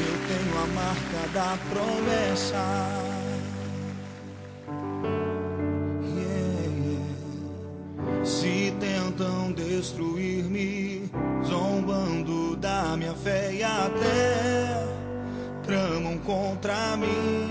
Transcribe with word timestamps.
Eu 0.00 0.14
tenho 0.28 0.54
a 0.62 0.66
marca 0.74 1.28
da 1.32 1.58
promessa. 1.70 2.64
Yeah, 6.02 6.66
yeah. 6.84 8.24
Se 8.24 8.74
tentam 8.80 9.52
destruir-me, 9.52 11.10
zombando 11.44 12.56
da 12.56 12.96
minha 12.96 13.14
fé 13.14 13.52
e 13.54 13.62
até 13.62 14.86
tramam 15.64 16.18
contra 16.18 16.96
mim. 16.96 17.45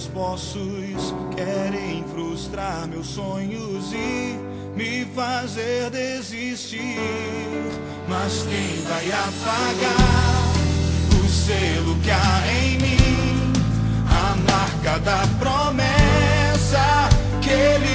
meus 0.00 0.06
poços 0.08 1.14
querem 1.36 2.02
frustrar 2.04 2.88
meus 2.88 3.06
sonhos 3.06 3.92
e 3.92 4.38
me 4.74 5.04
fazer 5.14 5.90
desistir. 5.90 6.96
Mas 8.08 8.42
quem 8.44 8.82
vai 8.84 9.06
apagar 9.12 10.52
o 11.22 11.28
selo 11.28 11.96
que 12.02 12.10
há 12.10 12.42
em 12.62 12.78
mim? 12.78 13.52
A 14.08 14.36
marca 14.50 14.98
da 15.00 15.26
promessa 15.38 17.08
que 17.42 17.50
ele 17.50 17.89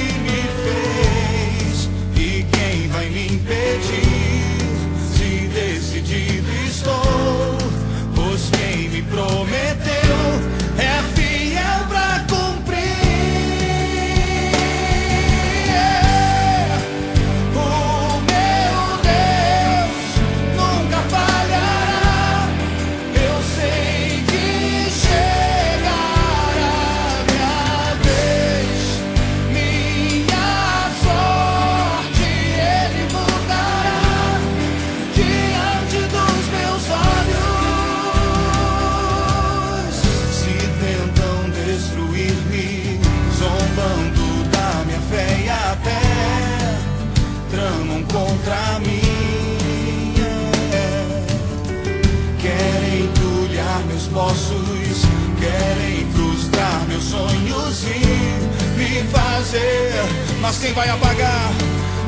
possuis. 54.16 55.02
Querem 55.38 56.08
frustrar 56.14 56.86
meus 56.88 57.04
sonhos 57.04 57.84
e 57.84 58.78
me 58.78 59.04
fazer. 59.12 59.92
Mas 60.40 60.58
quem 60.58 60.74
vai 60.74 60.90
apagar? 60.90 61.52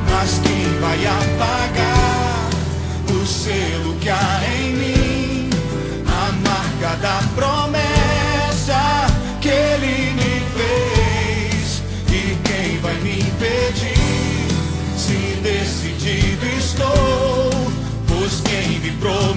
Mas 0.10 0.40
quem 0.40 0.80
vai 0.80 1.06
apagar 1.06 2.50
o 3.12 3.26
selo 3.26 3.94
que 4.00 4.10
há 4.10 4.42
em 4.58 4.74
mim? 4.74 5.50
A 6.08 6.32
marca 6.48 6.96
da 7.02 7.22
promessa 7.36 9.08
que 9.42 9.50
ele 9.50 10.14
me 10.14 10.42
fez. 10.56 11.84
E 12.10 12.38
quem 12.48 12.80
vai 12.80 12.96
me 13.02 13.20
impedir? 13.20 14.48
Se 14.96 15.40
decidido 15.44 16.46
estou, 16.58 17.52
pois 18.08 18.42
quem 18.46 18.80
me 18.80 18.92
prometeu. 18.92 19.37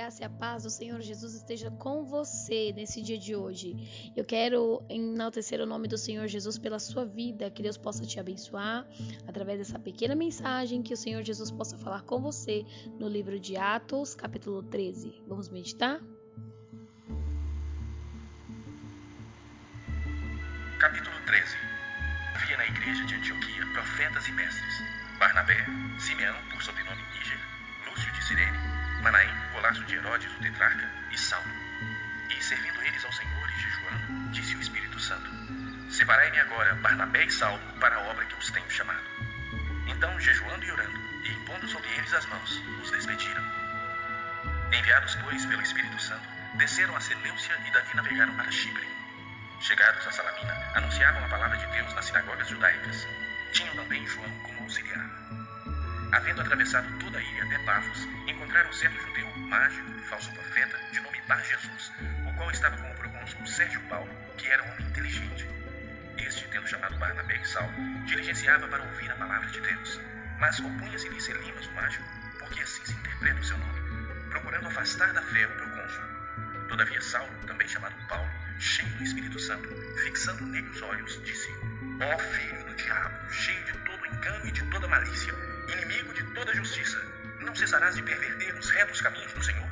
Graça 0.00 0.22
e 0.22 0.24
a 0.24 0.30
paz 0.30 0.62
do 0.62 0.70
Senhor 0.70 0.98
Jesus 1.02 1.34
esteja 1.34 1.70
com 1.70 2.06
você 2.06 2.72
nesse 2.74 3.02
dia 3.02 3.18
de 3.18 3.36
hoje. 3.36 3.76
Eu 4.16 4.24
quero 4.24 4.82
enaltecer 4.88 5.60
o 5.60 5.66
nome 5.66 5.86
do 5.88 5.98
Senhor 5.98 6.26
Jesus 6.26 6.56
pela 6.56 6.78
sua 6.78 7.04
vida, 7.04 7.50
que 7.50 7.62
Deus 7.62 7.76
possa 7.76 8.06
te 8.06 8.18
abençoar 8.18 8.88
através 9.28 9.58
dessa 9.58 9.78
pequena 9.78 10.14
mensagem, 10.14 10.82
que 10.82 10.94
o 10.94 10.96
Senhor 10.96 11.22
Jesus 11.22 11.50
possa 11.50 11.76
falar 11.76 12.00
com 12.04 12.18
você 12.18 12.64
no 12.98 13.06
livro 13.08 13.38
de 13.38 13.58
Atos, 13.58 14.14
capítulo 14.14 14.62
13. 14.62 15.22
Vamos 15.28 15.50
meditar? 15.50 16.00
Capítulo 20.78 21.16
13 21.26 21.56
Havia 22.36 22.56
na 22.56 22.66
igreja 22.68 23.04
de 23.04 23.14
Antioquia 23.16 23.66
profetas 23.74 24.26
e 24.26 24.32
mestres: 24.32 24.74
Barnabé, 25.18 25.58
Simeão, 25.98 26.36
por 26.50 26.62
sobrenome 26.62 27.02
Níger, 27.12 27.38
Lúcio 27.86 28.10
de 28.14 28.24
Sirene, 28.24 28.79
Manaém, 29.02 29.30
golaço 29.52 29.82
de 29.84 29.96
Herodes, 29.96 30.30
o 30.30 30.42
tetrarca, 30.42 30.90
e 31.10 31.18
Saulo. 31.18 31.50
E 32.28 32.42
servindo 32.42 32.82
eles 32.82 33.04
ao 33.04 33.12
Senhor 33.12 33.50
e 33.50 33.60
jejuando, 33.60 34.30
disse 34.30 34.54
o 34.54 34.60
Espírito 34.60 35.00
Santo: 35.00 35.30
Separai-me 35.90 36.38
agora 36.38 36.74
Barnabé 36.76 37.24
e 37.24 37.30
Saulo 37.30 37.60
para 37.80 37.96
a 37.96 38.00
obra 38.10 38.24
que 38.26 38.34
os 38.34 38.50
tenho 38.50 38.70
chamado. 38.70 39.02
Então, 39.86 40.20
jejuando 40.20 40.64
e 40.64 40.72
orando, 40.72 40.98
e 41.24 41.30
impondo 41.30 41.66
sobre 41.68 41.88
eles 41.90 42.12
as 42.12 42.26
mãos, 42.26 42.62
os 42.82 42.90
despediram. 42.90 43.42
Enviados, 44.72 45.16
pois, 45.16 45.46
pelo 45.46 45.62
Espírito 45.62 46.00
Santo, 46.00 46.28
desceram 46.58 46.94
a 46.94 47.00
Seleucia 47.00 47.56
e 47.66 47.70
dali 47.70 47.94
navegaram 47.94 48.34
para 48.36 48.52
Chipre. 48.52 48.86
Chegados 49.60 50.06
a 50.06 50.12
Salamina, 50.12 50.72
anunciavam 50.74 51.24
a 51.24 51.28
palavra 51.28 51.56
de 51.56 51.66
Deus 51.66 51.92
nas 51.94 52.04
sinagogas 52.04 52.48
judaicas. 52.48 53.06
Tinham 53.52 53.74
também 53.74 54.06
João 54.06 54.30
como 54.40 54.62
auxiliar. 54.62 55.10
Havendo 56.12 56.40
atravessado 56.40 56.98
toda 56.98 57.18
a 57.18 57.22
ilha 57.22 57.44
até 57.44 57.58
Pafos, 57.60 58.08
encontraram 58.50 58.72
certo 58.72 59.00
judeu 59.00 59.36
mágico 59.36 59.92
falso 60.08 60.32
profeta 60.32 60.76
de 60.90 61.00
nome 61.00 61.22
Bar 61.28 61.40
Jesus, 61.44 61.92
o 62.26 62.32
qual 62.34 62.50
estava 62.50 62.76
com 62.76 62.90
o 62.90 62.94
procônsul 62.96 63.46
Sérgio 63.46 63.80
Paulo, 63.82 64.10
que 64.36 64.48
era 64.48 64.60
um 64.64 64.72
homem 64.72 64.88
inteligente. 64.88 65.48
Este, 66.18 66.48
tendo 66.48 66.66
chamado 66.66 66.98
Barnabé 66.98 67.36
e 67.40 67.46
Saulo, 67.46 67.72
diligenciava 68.06 68.66
para 68.66 68.82
ouvir 68.82 69.08
a 69.08 69.14
palavra 69.14 69.48
de 69.50 69.60
Deus. 69.60 70.00
Mas 70.40 70.58
opunha-se-lhe 70.58 71.20
Selimas, 71.20 71.66
o 71.66 71.72
mágico, 71.74 72.04
porque 72.40 72.60
assim 72.60 72.84
se 72.84 72.92
interpreta 72.92 73.38
o 73.38 73.44
seu 73.44 73.56
nome, 73.56 73.80
procurando 74.30 74.66
afastar 74.66 75.12
da 75.12 75.22
fé 75.22 75.46
o 75.46 75.50
procônsul. 75.50 76.02
Todavia 76.68 77.00
Saulo, 77.02 77.32
também 77.46 77.68
chamado 77.68 77.94
Paulo, 78.08 78.28
cheio 78.58 78.92
do 78.96 79.04
Espírito 79.04 79.38
Santo, 79.38 79.68
fixando 80.02 80.44
nele 80.46 80.68
os 80.70 80.82
olhos, 80.82 81.22
disse: 81.22 81.48
Ó 82.02 82.18
filho 82.18 82.64
do 82.64 82.74
diabo, 82.74 83.32
cheio 83.32 83.64
de 83.64 83.78
todo 83.84 84.06
engano 84.06 84.46
e 84.48 84.50
de 84.50 84.64
toda 84.64 84.88
malícia, 84.88 85.32
inimigo 85.68 86.12
de 86.14 86.24
toda 86.34 86.52
justiça, 86.52 87.00
não 87.40 87.54
cessarás 87.54 87.96
de 87.96 88.02
perverter 88.02 88.54
os 88.54 88.70
retos 88.70 89.00
caminhos 89.00 89.32
do 89.32 89.42
Senhor? 89.42 89.68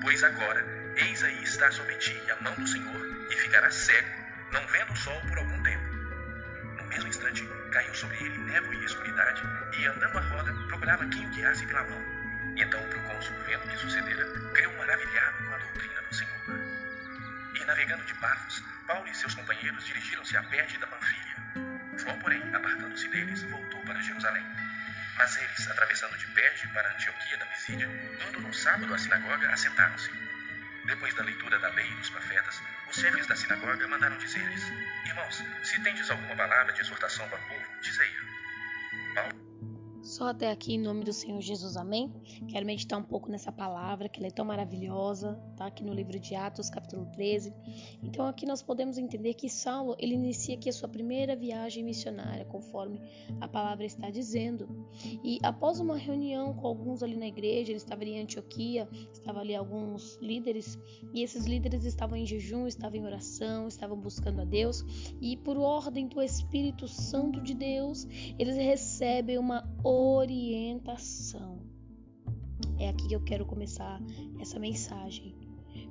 Pois 0.00 0.22
agora, 0.24 0.64
eis 0.96 1.22
aí 1.22 1.42
está 1.42 1.70
sobre 1.70 1.94
ti 1.96 2.20
a 2.30 2.42
mão 2.42 2.54
do 2.54 2.66
Senhor, 2.66 3.06
e 3.30 3.36
ficarás 3.36 3.74
cego, 3.74 4.08
não 4.52 4.66
vendo 4.68 4.92
o 4.92 4.96
sol 4.96 5.20
por 5.28 5.38
algum 5.38 5.62
tempo. 5.62 5.84
No 6.78 6.84
mesmo 6.84 7.08
instante, 7.08 7.46
caiu 7.72 7.94
sobre 7.94 8.16
ele 8.16 8.38
névoa 8.38 8.74
e 8.74 8.84
escuridade, 8.84 9.42
e 9.78 9.86
andando 9.86 10.18
a 10.18 10.20
roda, 10.22 10.52
procurava 10.68 11.06
quem 11.08 11.26
o 11.26 11.30
guiasse 11.30 11.66
pela 11.66 11.82
mão. 11.84 12.02
E 12.56 12.62
então 12.62 12.82
o 12.82 12.88
procônsul, 12.88 13.36
vendo 13.46 13.68
que 13.68 13.76
sucedera, 13.76 14.24
creu 14.54 14.72
maravilhado 14.78 15.44
com 15.44 15.54
a 15.54 15.58
doutrina 15.58 16.02
do 16.02 16.14
Senhor. 16.14 16.40
E 17.54 17.64
navegando 17.64 18.04
de 18.04 18.14
Pafos, 18.14 18.62
Paulo 18.86 19.06
e 19.08 19.14
seus 19.14 19.34
companheiros 19.34 19.84
dirigiram-se 19.84 20.36
a 20.36 20.42
Perge 20.44 20.78
da 20.78 20.86
Panfilha. 20.86 21.36
João, 21.98 22.18
porém, 22.20 22.42
apartando-se 22.54 23.08
deles, 23.08 23.42
voltou 23.42 23.80
para 23.80 24.00
Jerusalém. 24.00 24.44
Mas 25.16 25.36
eles, 25.36 25.70
atravessando 25.70 26.16
de 26.18 26.26
Perge 26.28 26.68
para 26.68 26.92
Antioquia 26.92 27.36
da 27.38 27.46
Pisídia, 27.46 27.86
indo 28.28 28.40
num 28.40 28.52
sábado 28.52 28.92
à 28.92 28.98
sinagoga, 28.98 29.50
assentaram-se. 29.50 30.10
Depois 30.84 31.14
da 31.14 31.24
leitura 31.24 31.58
da 31.58 31.68
lei 31.70 31.90
e 31.90 31.94
dos 31.94 32.10
profetas, 32.10 32.62
os 32.88 32.96
chefes 32.96 33.26
da 33.26 33.34
sinagoga 33.34 33.88
mandaram 33.88 34.16
dizer-lhes: 34.18 34.62
Irmãos, 35.04 35.42
se 35.62 35.80
tendes 35.82 36.10
alguma 36.10 36.36
palavra 36.36 36.72
de 36.72 36.80
exortação 36.80 37.28
para 37.28 37.38
o 37.38 37.48
povo, 37.48 37.80
diz 37.80 37.98
aí. 37.98 38.14
Paulo 39.14 39.45
só 40.16 40.28
até 40.28 40.50
aqui 40.50 40.72
em 40.72 40.78
nome 40.78 41.04
do 41.04 41.12
Senhor 41.12 41.38
Jesus, 41.42 41.76
amém? 41.76 42.10
Quero 42.48 42.64
meditar 42.64 42.98
um 42.98 43.02
pouco 43.02 43.30
nessa 43.30 43.52
palavra, 43.52 44.08
que 44.08 44.18
ela 44.18 44.28
é 44.28 44.30
tão 44.30 44.46
maravilhosa, 44.46 45.38
tá 45.58 45.66
aqui 45.66 45.84
no 45.84 45.92
livro 45.92 46.18
de 46.18 46.34
Atos, 46.34 46.70
capítulo 46.70 47.04
13. 47.12 47.52
Então 48.02 48.26
aqui 48.26 48.46
nós 48.46 48.62
podemos 48.62 48.96
entender 48.96 49.34
que 49.34 49.50
Saulo, 49.50 49.94
ele 49.98 50.14
inicia 50.14 50.54
aqui 50.54 50.70
a 50.70 50.72
sua 50.72 50.88
primeira 50.88 51.36
viagem 51.36 51.84
missionária, 51.84 52.46
conforme 52.46 52.98
a 53.42 53.46
palavra 53.46 53.84
está 53.84 54.08
dizendo. 54.08 54.86
E 55.22 55.38
após 55.42 55.80
uma 55.80 55.98
reunião 55.98 56.54
com 56.54 56.66
alguns 56.66 57.02
ali 57.02 57.14
na 57.14 57.26
igreja, 57.26 57.72
ele 57.72 57.76
estava 57.76 58.00
ali 58.00 58.12
em 58.12 58.22
Antioquia, 58.22 58.88
estavam 59.12 59.42
ali 59.42 59.54
alguns 59.54 60.16
líderes, 60.22 60.78
e 61.12 61.22
esses 61.22 61.44
líderes 61.44 61.84
estavam 61.84 62.16
em 62.16 62.24
jejum, 62.24 62.66
estavam 62.66 62.98
em 62.98 63.04
oração, 63.04 63.68
estavam 63.68 64.00
buscando 64.00 64.40
a 64.40 64.44
Deus, 64.46 64.82
e 65.20 65.36
por 65.36 65.58
ordem 65.58 66.08
do 66.08 66.22
Espírito 66.22 66.88
Santo 66.88 67.38
de 67.42 67.52
Deus, 67.52 68.06
eles 68.38 68.56
recebem 68.56 69.36
uma 69.36 69.62
orientação. 70.06 71.58
É 72.78 72.88
aqui 72.88 73.08
que 73.08 73.14
eu 73.14 73.22
quero 73.22 73.44
começar 73.44 74.00
essa 74.38 74.58
mensagem. 74.58 75.34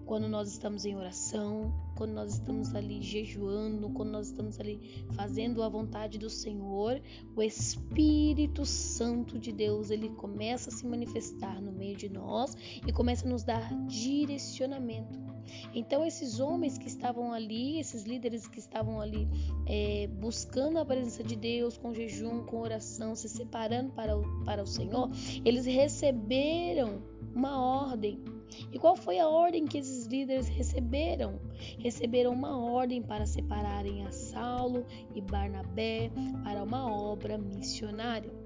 Quando 0.05 0.27
nós 0.27 0.51
estamos 0.51 0.85
em 0.85 0.95
oração, 0.95 1.73
quando 1.95 2.13
nós 2.13 2.33
estamos 2.33 2.75
ali 2.75 3.01
jejuando, 3.01 3.89
quando 3.89 4.11
nós 4.11 4.27
estamos 4.27 4.59
ali 4.59 5.03
fazendo 5.13 5.63
a 5.63 5.69
vontade 5.69 6.19
do 6.19 6.29
Senhor, 6.29 7.01
o 7.35 7.41
Espírito 7.41 8.65
Santo 8.65 9.39
de 9.39 9.51
Deus, 9.51 9.89
ele 9.89 10.09
começa 10.09 10.69
a 10.69 10.73
se 10.73 10.85
manifestar 10.85 11.59
no 11.59 11.71
meio 11.71 11.95
de 11.95 12.07
nós 12.07 12.55
e 12.85 12.93
começa 12.93 13.25
a 13.27 13.29
nos 13.29 13.43
dar 13.43 13.73
direcionamento. 13.87 15.24
Então, 15.73 16.05
esses 16.05 16.39
homens 16.39 16.77
que 16.77 16.87
estavam 16.87 17.33
ali, 17.33 17.79
esses 17.79 18.03
líderes 18.03 18.47
que 18.47 18.59
estavam 18.59 18.99
ali 18.99 19.27
é, 19.65 20.07
buscando 20.07 20.77
a 20.77 20.85
presença 20.85 21.23
de 21.23 21.35
Deus 21.35 21.77
com 21.77 21.93
jejum, 21.93 22.43
com 22.45 22.59
oração, 22.61 23.15
se 23.15 23.29
separando 23.29 23.91
para 23.93 24.17
o, 24.17 24.43
para 24.43 24.63
o 24.63 24.67
Senhor, 24.67 25.09
eles 25.43 25.65
receberam 25.65 27.01
uma 27.35 27.59
ordem. 27.59 28.23
E 28.71 28.79
qual 28.79 28.95
foi 28.95 29.19
a 29.19 29.27
ordem 29.27 29.65
que 29.65 29.77
esses 29.77 30.05
líderes 30.05 30.47
receberam? 30.47 31.39
Receberam 31.79 32.31
uma 32.31 32.57
ordem 32.57 33.01
para 33.01 33.25
separarem 33.25 34.05
a 34.05 34.11
Saulo 34.11 34.85
e 35.13 35.21
Barnabé 35.21 36.11
para 36.43 36.63
uma 36.63 36.89
obra 36.89 37.37
missionária. 37.37 38.44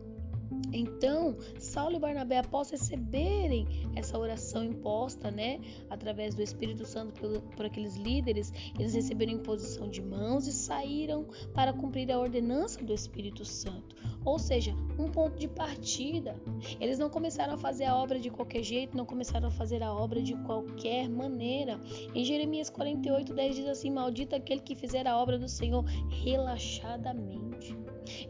Então, 0.74 1.38
Saulo 1.58 1.96
e 1.96 2.00
Barnabé, 2.00 2.40
após 2.40 2.70
receberem 2.70 3.68
essa 3.96 4.18
oração 4.18 4.64
imposta, 4.64 5.30
né, 5.30 5.60
através 5.90 6.34
do 6.36 6.42
Espírito 6.42 6.86
Santo 6.86 7.14
por, 7.14 7.42
por, 7.56 7.66
aqueles 7.66 7.96
líderes, 7.98 8.52
eles 8.78 8.94
receberam 8.94 9.34
imposição 9.34 9.90
de 9.90 10.02
mãos 10.02 10.48
e 10.48 10.52
saíram 10.52 11.26
para 11.54 11.74
cumprir 11.74 12.12
a 12.12 12.20
ordenança 12.20 12.84
do 12.84 12.94
Espírito 12.94 13.46
Santo. 13.46 13.96
Ou 14.26 14.38
seja, 14.38 14.76
um 14.98 15.10
ponto 15.10 15.38
de 15.38 15.48
partida. 15.48 16.40
Eles 16.80 17.00
não 17.00 17.10
começaram 17.10 17.54
a 17.54 17.58
fazer 17.58 17.86
a 17.86 17.96
obra 17.96 18.20
de 18.20 18.30
qualquer 18.30 18.64
jeito, 18.64 18.96
não 18.96 19.06
começaram 19.06 19.48
a 19.48 19.52
fazer 19.52 19.82
a 19.82 19.94
obra 19.94 20.22
de 20.22 20.36
qualquer 20.44 21.08
maneira. 21.08 21.80
Em 22.14 22.24
Jeremias 22.24 22.70
48, 22.70 23.34
10 23.34 23.56
diz 23.56 23.68
assim: 23.68 23.92
Maldito 23.92 24.36
aquele 24.36 24.62
que 24.62 24.76
fizer 24.76 25.08
a 25.08 25.18
obra 25.18 25.38
do 25.38 25.48
Senhor 25.48 25.84
relaxadamente. 26.10 27.76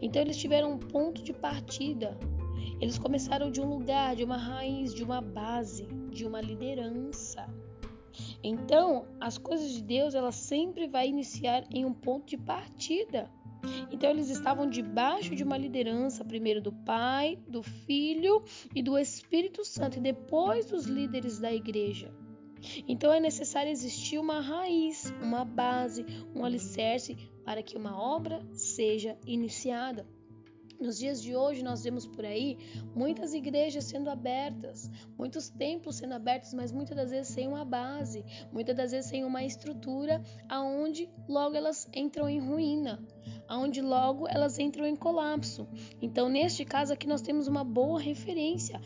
Então 0.00 0.22
eles 0.22 0.36
tiveram 0.36 0.72
um 0.72 0.78
ponto 0.78 1.22
de 1.22 1.32
partida. 1.32 2.18
Eles 2.80 2.98
começaram 2.98 3.50
de 3.50 3.60
um 3.60 3.68
lugar, 3.68 4.16
de 4.16 4.24
uma 4.24 4.36
raiz, 4.36 4.94
de 4.94 5.04
uma 5.04 5.20
base, 5.20 5.86
de 6.10 6.26
uma 6.26 6.40
liderança. 6.40 7.46
Então, 8.42 9.06
as 9.20 9.38
coisas 9.38 9.70
de 9.72 9.82
Deus, 9.82 10.14
ela 10.14 10.32
sempre 10.32 10.88
vai 10.88 11.08
iniciar 11.08 11.64
em 11.70 11.84
um 11.84 11.92
ponto 11.92 12.26
de 12.26 12.38
partida. 12.38 13.30
Então 13.90 14.08
eles 14.08 14.30
estavam 14.30 14.68
debaixo 14.68 15.34
de 15.34 15.44
uma 15.44 15.58
liderança, 15.58 16.24
primeiro 16.24 16.62
do 16.62 16.72
Pai, 16.72 17.38
do 17.46 17.62
Filho 17.62 18.42
e 18.74 18.82
do 18.82 18.98
Espírito 18.98 19.64
Santo, 19.64 19.98
e 19.98 20.00
depois 20.00 20.66
dos 20.66 20.86
líderes 20.86 21.38
da 21.38 21.52
igreja. 21.52 22.10
Então 22.86 23.12
é 23.12 23.20
necessário 23.20 23.70
existir 23.70 24.18
uma 24.18 24.40
raiz, 24.40 25.12
uma 25.22 25.44
base, 25.44 26.04
um 26.34 26.44
alicerce 26.44 27.16
para 27.50 27.64
que 27.64 27.76
uma 27.76 28.00
obra 28.00 28.46
seja 28.52 29.18
iniciada. 29.26 30.06
Nos 30.80 30.96
dias 30.96 31.20
de 31.20 31.34
hoje, 31.34 31.64
nós 31.64 31.82
vemos 31.82 32.06
por 32.06 32.24
aí 32.24 32.56
muitas 32.94 33.34
igrejas 33.34 33.82
sendo 33.86 34.08
abertas, 34.08 34.88
muitos 35.18 35.48
templos 35.48 35.96
sendo 35.96 36.14
abertos, 36.14 36.54
mas 36.54 36.70
muitas 36.70 36.96
das 36.96 37.10
vezes 37.10 37.34
sem 37.34 37.48
uma 37.48 37.64
base, 37.64 38.24
muitas 38.52 38.76
das 38.76 38.92
vezes 38.92 39.10
sem 39.10 39.24
uma 39.24 39.42
estrutura, 39.42 40.22
aonde 40.48 41.10
logo 41.28 41.56
elas 41.56 41.88
entram 41.92 42.28
em 42.28 42.38
ruína, 42.38 43.04
aonde 43.48 43.80
logo 43.80 44.28
elas 44.28 44.56
entram 44.60 44.86
em 44.86 44.94
colapso. 44.94 45.66
Então, 46.00 46.28
neste 46.28 46.64
caso 46.64 46.92
aqui, 46.92 47.08
nós 47.08 47.20
temos 47.20 47.48
uma 47.48 47.64
boa 47.64 48.00
referência. 48.00 48.80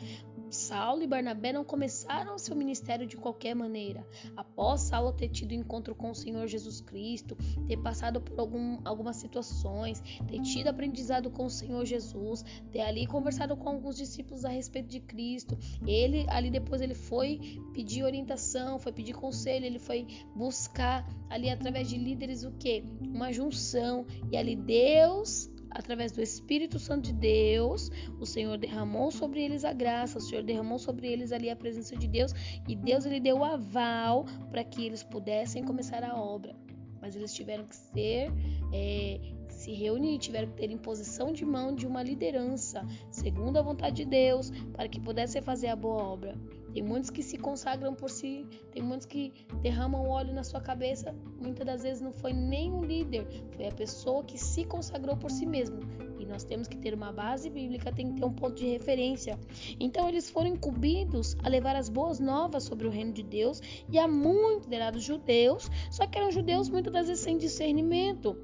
Saulo 0.54 1.02
e 1.02 1.06
Barnabé 1.06 1.52
não 1.52 1.64
começaram 1.64 2.38
seu 2.38 2.54
ministério 2.54 3.06
de 3.06 3.16
qualquer 3.16 3.54
maneira. 3.54 4.06
Após 4.37 4.82
Saulo 4.82 5.12
ter 5.12 5.28
tido 5.28 5.52
encontro 5.52 5.94
com 5.94 6.11
o 6.11 6.14
Senhor 6.14 6.46
Jesus 6.46 6.80
Cristo, 6.80 7.37
ter 7.66 7.76
passado 7.76 8.20
por 8.20 8.38
algum, 8.38 8.78
algumas 8.84 9.16
situações, 9.16 10.00
ter 10.26 10.40
tido 10.40 10.68
aprendizado 10.68 11.30
com 11.30 11.46
o 11.46 11.50
Senhor 11.50 11.84
Jesus, 11.84 12.44
ter 12.70 12.80
ali 12.80 13.06
conversado 13.06 13.56
com 13.56 13.68
alguns 13.68 13.96
discípulos 13.96 14.44
a 14.44 14.49
respeito 14.49 14.88
de 14.88 15.00
Cristo, 15.00 15.58
ele 15.87 16.26
ali 16.28 16.50
depois 16.50 16.80
ele 16.80 16.94
foi 16.94 17.61
pedir 17.73 18.04
orientação, 18.04 18.78
foi 18.78 18.92
pedir 18.92 19.14
conselho, 19.14 19.66
ele 19.66 19.78
foi 19.78 20.06
buscar 20.34 21.06
ali 21.28 21.50
através 21.50 21.88
de 21.88 21.96
líderes 21.96 22.44
o 22.44 22.52
que? 22.52 22.84
Uma 23.00 23.32
junção 23.32 24.06
e 24.30 24.37
ali 24.37 24.56
Deus 24.56 25.50
através 25.75 26.12
do 26.12 26.23
Espírito 26.23 26.78
Santo 26.78 27.07
de 27.07 27.12
Deus, 27.12 27.90
o 28.21 28.25
Senhor 28.25 28.57
derramou 28.57 29.11
sobre 29.11 29.43
eles 29.43 29.64
a 29.64 29.73
graça, 29.73 30.19
o 30.19 30.21
Senhor 30.21 30.43
derramou 30.45 30.78
sobre 30.78 31.09
eles 31.09 31.33
ali 31.33 31.50
a 31.50 31.57
presença 31.57 31.97
de 31.97 32.07
Deus 32.07 32.33
e 32.69 32.76
Deus 32.76 33.04
ele 33.04 33.21
deu 33.21 33.38
o 33.38 33.45
aval 33.45 34.25
para 34.50 34.62
que 34.62 34.87
eles 34.87 35.02
pudessem 35.02 35.64
começar 35.64 36.02
a 36.04 36.16
obra. 36.16 36.54
Mas 37.00 37.14
eles 37.16 37.35
tiveram 37.35 37.66
que 37.66 37.76
ser 37.76 38.33
é, 38.73 39.21
se 39.49 39.73
reunir, 39.73 40.19
tiveram 40.19 40.49
que 40.49 40.57
ter 40.57 40.71
imposição 40.71 41.33
de 41.33 41.45
mão 41.45 41.75
de 41.75 41.87
uma 41.87 42.02
liderança, 42.02 42.87
segundo 43.11 43.59
a 43.59 43.62
vontade 43.62 43.97
de 43.97 44.04
Deus, 44.04 44.50
para 44.73 44.88
que 44.88 45.00
pudessem 45.00 45.43
fazer 45.43 45.69
a 45.69 45.76
boa 45.76 46.02
obra. 46.02 46.35
Tem 46.75 46.83
muitos 46.83 47.09
que 47.09 47.23
se 47.23 47.38
consagram 47.38 47.95
por 47.95 48.11
si, 48.11 48.45
tem 48.73 48.83
muitos 48.83 49.07
que 49.07 49.33
derramam 49.62 50.09
óleo 50.09 50.35
na 50.35 50.43
sua 50.43 50.61
cabeça. 50.61 51.14
Muitas 51.40 51.64
das 51.64 51.83
vezes 51.85 52.02
não 52.02 52.12
foi 52.12 52.33
nem 52.33 52.73
um 52.73 52.83
líder, 52.83 53.25
foi 53.54 53.69
a 53.69 53.73
pessoa 53.73 54.25
que 54.25 54.37
se 54.37 54.64
consagrou 54.64 55.16
por 55.16 55.31
si 55.31 55.47
mesmo. 55.47 55.78
E 56.19 56.26
nós 56.26 56.43
temos 56.43 56.66
que 56.66 56.76
ter 56.76 56.93
uma 56.93 57.12
base 57.12 57.49
bíblica, 57.49 57.93
tem 57.93 58.09
que 58.09 58.21
ter 58.21 58.25
um 58.25 58.33
ponto 58.33 58.57
de 58.57 58.66
referência. 58.66 59.38
Então 59.78 60.09
eles 60.09 60.28
foram 60.28 60.49
incumbidos 60.49 61.37
a 61.45 61.49
levar 61.49 61.76
as 61.76 61.88
boas 61.88 62.19
novas 62.19 62.64
sobre 62.64 62.88
o 62.88 62.90
reino 62.90 63.12
de 63.12 63.23
Deus 63.23 63.61
e 63.88 63.97
a 63.97 64.09
muitos 64.09 64.69
eram 64.73 64.99
judeus, 64.99 65.71
só 65.93 66.09
que 66.09 66.19
eram 66.19 66.33
judeus 66.33 66.69
muitas 66.69 66.93
das 66.93 67.07
vezes 67.07 67.23
sem 67.23 67.38
discernimento 67.38 68.37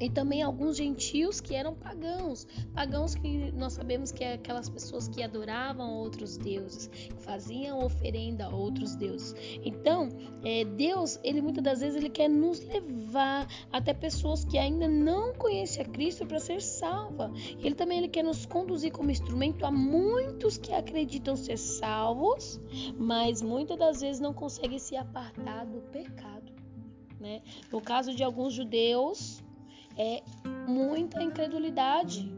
e 0.00 0.08
também 0.10 0.42
alguns 0.42 0.76
gentios 0.76 1.40
que 1.40 1.54
eram 1.54 1.74
pagãos, 1.74 2.46
pagãos 2.74 3.14
que 3.14 3.52
nós 3.52 3.72
sabemos 3.72 4.12
que 4.12 4.24
é 4.24 4.34
aquelas 4.34 4.68
pessoas 4.68 5.08
que 5.08 5.22
adoravam 5.22 5.94
outros 5.94 6.36
deuses, 6.36 6.88
que 6.88 7.22
faziam 7.22 7.84
oferenda 7.84 8.46
a 8.46 8.54
outros 8.54 8.94
deuses. 8.94 9.34
Então, 9.64 10.08
é, 10.44 10.64
Deus, 10.64 11.18
ele 11.22 11.40
muitas 11.40 11.62
das 11.62 11.80
vezes 11.80 11.96
ele 11.96 12.10
quer 12.10 12.28
nos 12.28 12.60
levar 12.60 13.46
até 13.72 13.92
pessoas 13.92 14.44
que 14.44 14.58
ainda 14.58 14.88
não 14.88 15.34
conhecem 15.34 15.82
a 15.82 15.88
Cristo 15.88 16.26
para 16.26 16.38
ser 16.38 16.60
salva. 16.60 17.32
Ele 17.58 17.74
também 17.74 17.98
ele 17.98 18.08
quer 18.08 18.22
nos 18.22 18.46
conduzir 18.46 18.92
como 18.92 19.10
instrumento 19.10 19.64
a 19.64 19.70
muitos 19.70 20.58
que 20.58 20.72
acreditam 20.72 21.36
ser 21.36 21.56
salvos, 21.56 22.60
mas 22.96 23.42
muitas 23.42 23.78
das 23.78 24.00
vezes 24.00 24.20
não 24.20 24.32
conseguem 24.32 24.78
se 24.78 24.96
apartar 24.96 25.66
do 25.66 25.80
pecado. 25.90 26.52
Né? 27.18 27.42
No 27.72 27.80
caso 27.80 28.14
de 28.14 28.22
alguns 28.22 28.54
judeus, 28.54 29.42
é 29.98 30.22
muita 30.66 31.22
incredulidade 31.22 32.32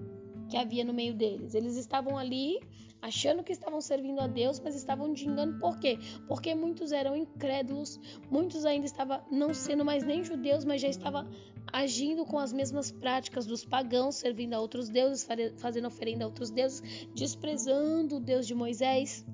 que 0.49 0.57
havia 0.57 0.85
no 0.85 0.93
meio 0.93 1.15
deles. 1.15 1.55
Eles 1.55 1.77
estavam 1.77 2.19
ali 2.19 2.59
achando 3.03 3.43
que 3.43 3.53
estavam 3.53 3.81
servindo 3.81 4.21
a 4.21 4.27
Deus, 4.27 4.61
mas 4.61 4.75
estavam 4.75 5.13
de 5.13 5.27
engano. 5.27 5.59
Por 5.59 5.79
quê? 5.79 5.99
Porque 6.27 6.55
muitos 6.55 6.93
eram 6.93 7.17
incrédulos, 7.17 7.99
muitos 8.31 8.65
ainda 8.65 8.87
estavam 8.87 9.21
não 9.31 9.55
sendo 9.55 9.85
mais 9.85 10.05
nem 10.05 10.25
judeus, 10.25 10.65
mas 10.65 10.81
já 10.81 10.89
estavam 10.89 11.29
agindo 11.73 12.25
com 12.25 12.39
as 12.39 12.53
mesmas 12.53 12.91
práticas 12.91 13.47
dos 13.47 13.65
pagãos, 13.65 14.17
servindo 14.17 14.55
a 14.55 14.61
outros 14.61 14.89
deuses, 14.89 15.27
fazendo 15.57 15.87
oferenda 15.87 16.25
a 16.25 16.27
outros 16.27 16.51
deuses, 16.51 17.07
desprezando 17.15 18.17
o 18.17 18.21
Deus 18.21 18.47
de 18.47 18.55
Moisés. 18.55 19.25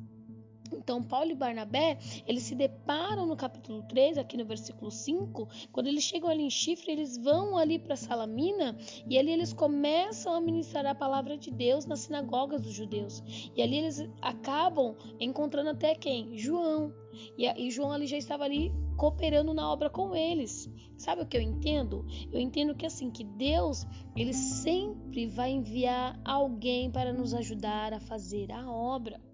Então, 0.86 1.02
Paulo 1.02 1.32
e 1.32 1.34
Barnabé, 1.34 1.98
eles 2.28 2.44
se 2.44 2.54
deparam 2.54 3.26
no 3.26 3.34
capítulo 3.34 3.82
3, 3.88 4.18
aqui 4.18 4.36
no 4.36 4.44
versículo 4.44 4.88
5, 4.88 5.48
quando 5.72 5.88
eles 5.88 6.04
chegam 6.04 6.30
ali 6.30 6.44
em 6.44 6.48
Chifre, 6.48 6.92
eles 6.92 7.18
vão 7.18 7.58
ali 7.58 7.76
para 7.76 7.96
Salamina 7.96 8.78
e 9.04 9.18
ali 9.18 9.32
eles 9.32 9.52
começam 9.52 10.32
a 10.32 10.40
ministrar 10.40 10.86
a 10.86 10.94
palavra 10.94 11.36
de 11.36 11.50
Deus 11.50 11.86
nas 11.86 11.98
sinagogas 11.98 12.62
dos 12.62 12.72
judeus. 12.72 13.20
E 13.56 13.60
ali 13.60 13.78
eles 13.78 14.08
acabam 14.22 14.94
encontrando 15.18 15.70
até 15.70 15.92
quem? 15.96 16.38
João. 16.38 16.94
E, 17.36 17.48
e 17.66 17.68
João 17.68 17.90
ali 17.90 18.06
já 18.06 18.16
estava 18.16 18.44
ali 18.44 18.72
cooperando 18.96 19.52
na 19.52 19.68
obra 19.68 19.90
com 19.90 20.14
eles. 20.14 20.70
Sabe 20.96 21.22
o 21.22 21.26
que 21.26 21.36
eu 21.36 21.40
entendo? 21.40 22.06
Eu 22.32 22.38
entendo 22.38 22.76
que 22.76 22.86
assim, 22.86 23.10
que 23.10 23.24
Deus, 23.24 23.84
ele 24.14 24.32
sempre 24.32 25.26
vai 25.26 25.50
enviar 25.50 26.16
alguém 26.24 26.92
para 26.92 27.12
nos 27.12 27.34
ajudar 27.34 27.92
a 27.92 27.98
fazer 27.98 28.52
a 28.52 28.70
obra. 28.70 29.25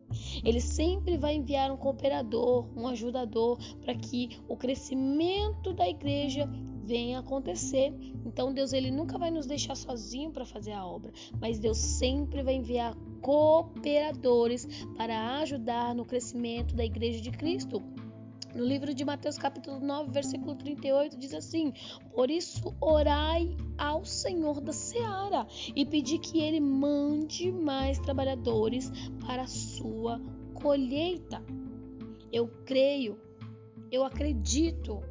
Ele 0.45 0.61
sempre 0.61 1.17
vai 1.17 1.35
enviar 1.35 1.71
um 1.71 1.77
cooperador, 1.77 2.67
um 2.77 2.87
ajudador, 2.87 3.59
para 3.81 3.95
que 3.95 4.39
o 4.49 4.57
crescimento 4.57 5.73
da 5.73 5.89
igreja 5.89 6.49
venha 6.85 7.21
acontecer. 7.21 7.93
Então 8.27 8.53
Deus 8.53 8.73
ele 8.73 8.91
nunca 8.91 9.19
vai 9.19 9.31
nos 9.31 9.47
deixar 9.47 9.77
sozinho 9.77 10.31
para 10.31 10.45
fazer 10.45 10.73
a 10.73 10.85
obra, 10.85 11.13
mas 11.41 11.59
Deus 11.59 11.79
sempre 11.79 12.43
vai 12.43 12.55
enviar 12.55 12.97
cooperadores 13.21 14.67
para 14.97 15.39
ajudar 15.39 15.95
no 15.95 16.05
crescimento 16.05 16.75
da 16.75 16.85
igreja 16.85 17.21
de 17.21 17.31
Cristo. 17.31 17.83
No 18.55 18.65
livro 18.65 18.95
de 18.95 19.03
Mateus, 19.03 19.39
capítulo 19.39 19.81
9, 19.81 20.11
versículo 20.11 20.55
38, 20.55 21.17
diz 21.17 21.33
assim: 21.33 21.73
Por 22.15 22.31
isso, 22.31 22.75
orai 22.81 23.57
ao 23.79 24.05
Senhor 24.05 24.61
da 24.61 24.73
seara 24.73 25.47
e 25.75 25.87
pedi 25.87 26.19
que 26.19 26.39
ele 26.39 26.61
mande 26.61 27.51
mais 27.51 27.99
trabalhadores 27.99 28.91
para 29.27 29.43
a 29.43 29.47
sua 29.47 30.21
colheita. 30.53 31.43
Eu 32.31 32.47
creio, 32.67 33.19
eu 33.91 34.05
acredito 34.05 35.03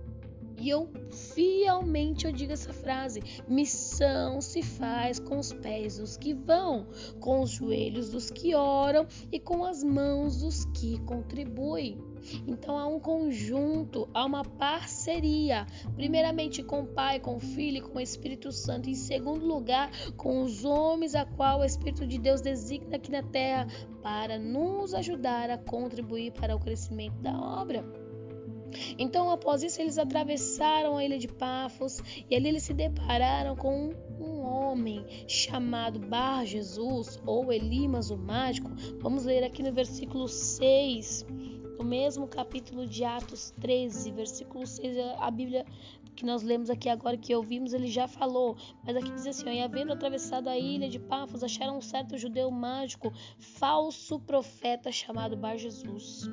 e 0.59 0.69
eu 0.69 0.87
fielmente 1.33 2.25
eu 2.25 2.31
digo 2.31 2.53
essa 2.53 2.71
frase: 2.71 3.23
missão 3.47 4.39
se 4.39 4.61
faz 4.61 5.19
com 5.19 5.39
os 5.39 5.51
pés 5.51 5.97
dos 5.97 6.15
que 6.15 6.35
vão, 6.35 6.85
com 7.19 7.41
os 7.41 7.49
joelhos 7.49 8.11
dos 8.11 8.29
que 8.29 8.53
oram 8.53 9.07
e 9.31 9.39
com 9.39 9.65
as 9.65 9.83
mãos 9.83 10.41
dos 10.41 10.65
que 10.65 10.99
contribuem. 10.99 12.10
Então 12.47 12.77
há 12.77 12.85
um 12.85 12.99
conjunto, 12.99 14.07
há 14.13 14.25
uma 14.25 14.43
parceria, 14.43 15.65
primeiramente 15.95 16.63
com 16.63 16.81
o 16.81 16.87
Pai, 16.87 17.19
com 17.19 17.35
o 17.35 17.39
Filho 17.39 17.77
e 17.77 17.81
com 17.81 17.97
o 17.97 18.01
Espírito 18.01 18.51
Santo, 18.51 18.89
em 18.89 18.95
segundo 18.95 19.45
lugar, 19.45 19.91
com 20.15 20.43
os 20.43 20.63
homens 20.63 21.15
a 21.15 21.25
qual 21.25 21.59
o 21.59 21.65
Espírito 21.65 22.05
de 22.05 22.17
Deus 22.17 22.41
designa 22.41 22.95
aqui 22.95 23.11
na 23.11 23.23
terra 23.23 23.67
para 24.01 24.37
nos 24.37 24.93
ajudar 24.93 25.49
a 25.49 25.57
contribuir 25.57 26.31
para 26.31 26.55
o 26.55 26.59
crescimento 26.59 27.15
da 27.21 27.37
obra. 27.39 27.83
Então, 28.97 29.29
após 29.29 29.63
isso, 29.63 29.81
eles 29.81 29.97
atravessaram 29.97 30.97
a 30.97 31.03
ilha 31.03 31.17
de 31.17 31.27
Pafos 31.27 32.01
e 32.29 32.35
ali 32.35 32.49
eles 32.49 32.63
se 32.63 32.73
depararam 32.73 33.55
com 33.55 33.93
um 34.19 34.41
homem 34.41 35.05
chamado 35.27 35.99
Bar 35.99 36.45
Jesus 36.45 37.19
ou 37.25 37.51
Elimas 37.51 38.09
o 38.11 38.17
Mágico. 38.17 38.71
Vamos 38.99 39.25
ler 39.25 39.43
aqui 39.43 39.61
no 39.61 39.73
versículo 39.73 40.27
6 40.27 41.25
no 41.29 41.40
mesmo 41.91 42.25
capítulo 42.25 42.87
de 42.87 43.03
Atos 43.03 43.53
13, 43.59 44.11
versículo 44.11 44.65
6, 44.65 44.97
a 45.19 45.29
Bíblia 45.29 45.65
que 46.15 46.25
nós 46.25 46.41
lemos 46.41 46.69
aqui 46.69 46.87
agora, 46.87 47.17
que 47.17 47.35
ouvimos, 47.35 47.73
ele 47.73 47.87
já 47.87 48.07
falou. 48.07 48.55
Mas 48.85 48.95
aqui 48.95 49.11
diz 49.11 49.27
assim: 49.27 49.49
ó, 49.49 49.51
e 49.51 49.61
havendo 49.61 49.91
atravessado 49.91 50.47
a 50.47 50.57
ilha 50.57 50.87
de 50.87 50.97
Pafos, 50.97 51.43
acharam 51.43 51.77
um 51.77 51.81
certo 51.81 52.17
judeu 52.17 52.49
mágico, 52.49 53.11
falso 53.37 54.21
profeta 54.21 54.89
chamado 54.89 55.35
Bar 55.35 55.57
Jesus 55.57 56.29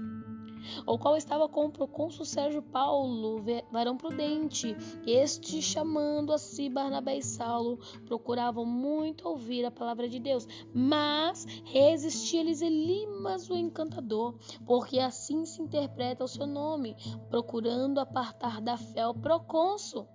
o 0.87 0.99
qual 0.99 1.17
estava 1.17 1.49
com 1.49 1.67
o 1.67 1.71
procônsul 1.71 2.25
Sérgio 2.25 2.63
Paulo, 2.63 3.43
varão 3.71 3.97
prudente. 3.97 4.77
Este, 5.07 5.61
chamando 5.63 6.33
a 6.33 6.39
si 6.39 6.69
Barnabé 6.69 7.19
e 7.19 7.23
Saulo, 7.23 7.79
procuravam 8.07 8.65
muito 8.65 9.29
ouvir 9.29 9.65
a 9.65 9.71
palavra 9.71 10.09
de 10.09 10.19
Deus, 10.19 10.47
mas 10.75 11.45
resistia-lhes 11.65 12.63
Elimas 12.63 13.49
o 13.49 13.55
encantador, 13.55 14.35
porque 14.67 14.99
assim 14.99 15.45
se 15.45 15.63
interpreta 15.63 16.25
o 16.25 16.29
seu 16.29 16.47
nome, 16.47 16.97
procurando 17.29 17.99
apartar 17.99 18.61
da 18.61 18.77
fé 18.77 19.07
o 19.07 19.15
procônsul. 19.15 20.07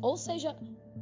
Ou 0.00 0.16
seja, 0.16 0.56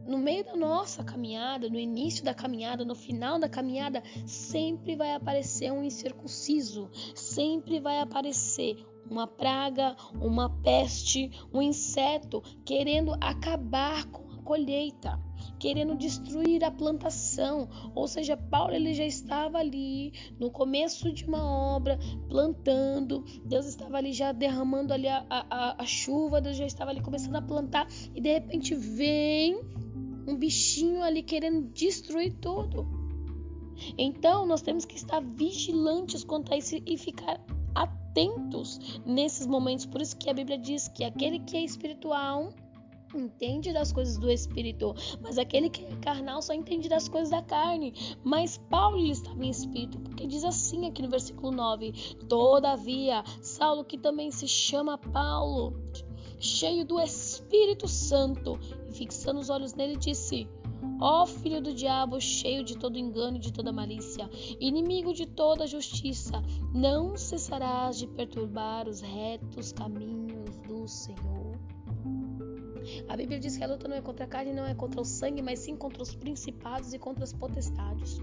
no 0.06 0.18
meio 0.18 0.44
da 0.44 0.56
nossa 0.56 1.04
caminhada, 1.04 1.68
no 1.68 1.78
início 1.78 2.24
da 2.24 2.34
caminhada, 2.34 2.84
no 2.84 2.94
final 2.94 3.38
da 3.38 3.48
caminhada, 3.48 4.02
sempre 4.26 4.96
vai 4.96 5.14
aparecer 5.14 5.72
um 5.72 5.82
incircunciso, 5.82 6.88
sempre 7.14 7.80
vai 7.80 8.00
aparecer 8.00 8.84
uma 9.08 9.26
praga, 9.26 9.96
uma 10.14 10.48
peste, 10.62 11.30
um 11.52 11.60
inseto 11.60 12.42
querendo 12.64 13.12
acabar 13.20 14.04
com 14.06 14.30
a 14.30 14.42
colheita, 14.42 15.18
querendo 15.60 15.94
destruir 15.94 16.64
a 16.64 16.70
plantação. 16.70 17.68
Ou 17.94 18.08
seja, 18.08 18.36
Paulo 18.36 18.74
ele 18.74 18.94
já 18.94 19.04
estava 19.04 19.58
ali 19.58 20.12
no 20.40 20.50
começo 20.50 21.12
de 21.12 21.24
uma 21.26 21.44
obra, 21.44 21.98
plantando. 22.28 23.22
Deus 23.44 23.66
estava 23.66 23.98
ali 23.98 24.12
já 24.12 24.32
derramando 24.32 24.92
ali 24.92 25.06
a, 25.06 25.24
a, 25.28 25.82
a 25.82 25.86
chuva, 25.86 26.40
Deus 26.40 26.56
já 26.56 26.66
estava 26.66 26.90
ali 26.90 27.02
começando 27.02 27.36
a 27.36 27.42
plantar 27.42 27.86
e 28.14 28.20
de 28.20 28.32
repente 28.32 28.74
vem 28.74 29.60
um 30.26 30.34
bichinho 30.36 31.02
ali 31.02 31.22
querendo 31.22 31.68
destruir 31.68 32.32
tudo. 32.40 32.88
Então 33.96 34.46
nós 34.46 34.62
temos 34.62 34.84
que 34.84 34.96
estar 34.96 35.20
vigilantes 35.20 36.24
quanto 36.24 36.52
a 36.52 36.56
isso 36.56 36.76
e 36.86 36.96
ficar 36.96 37.40
atentos 37.74 39.00
nesses 39.04 39.46
momentos. 39.46 39.86
Por 39.86 40.00
isso 40.00 40.16
que 40.16 40.30
a 40.30 40.34
Bíblia 40.34 40.58
diz 40.58 40.88
que 40.88 41.04
aquele 41.04 41.38
que 41.40 41.56
é 41.56 41.64
espiritual 41.64 42.52
entende 43.14 43.72
das 43.72 43.92
coisas 43.92 44.18
do 44.18 44.30
espírito, 44.30 44.94
mas 45.20 45.38
aquele 45.38 45.68
que 45.68 45.84
é 45.84 45.96
carnal 45.96 46.40
só 46.42 46.52
entende 46.52 46.88
das 46.88 47.08
coisas 47.08 47.30
da 47.30 47.42
carne. 47.42 47.92
Mas 48.24 48.58
Paulo 48.58 48.98
ele 48.98 49.10
estava 49.10 49.44
em 49.44 49.50
espírito, 49.50 49.98
porque 50.00 50.26
diz 50.26 50.44
assim 50.44 50.86
aqui 50.86 51.02
no 51.02 51.08
versículo 51.08 51.50
9: 51.50 51.92
Todavia, 52.28 53.22
Saulo, 53.40 53.84
que 53.84 53.98
também 53.98 54.30
se 54.30 54.46
chama 54.46 54.98
Paulo, 54.98 55.74
cheio 56.38 56.84
do 56.84 57.00
Espírito 57.00 57.88
Santo, 57.88 58.58
e 58.88 58.92
fixando 58.92 59.40
os 59.40 59.50
olhos 59.50 59.74
nele, 59.74 59.96
disse: 59.96 60.48
Ó 61.00 61.26
filho 61.26 61.60
do 61.60 61.74
diabo, 61.74 62.20
cheio 62.20 62.64
de 62.64 62.76
todo 62.76 62.98
engano 62.98 63.36
e 63.36 63.40
de 63.40 63.52
toda 63.52 63.72
malícia, 63.72 64.28
inimigo 64.60 65.12
de 65.12 65.26
toda 65.26 65.66
justiça, 65.66 66.42
não 66.74 67.16
cessarás 67.16 67.98
de 67.98 68.06
perturbar 68.06 68.88
os 68.88 69.00
retos 69.00 69.72
caminhos 69.72 70.58
do 70.60 70.86
Senhor. 70.86 71.39
A 73.08 73.16
Bíblia 73.16 73.38
diz 73.38 73.56
que 73.56 73.64
a 73.64 73.66
luta 73.66 73.88
não 73.88 73.96
é 73.96 74.00
contra 74.00 74.24
a 74.24 74.28
carne, 74.28 74.52
não 74.52 74.66
é 74.66 74.74
contra 74.74 75.00
o 75.00 75.04
sangue, 75.04 75.42
mas 75.42 75.60
sim 75.60 75.76
contra 75.76 76.02
os 76.02 76.14
principados 76.14 76.92
e 76.92 76.98
contra 76.98 77.24
as 77.24 77.32
potestades. 77.32 78.20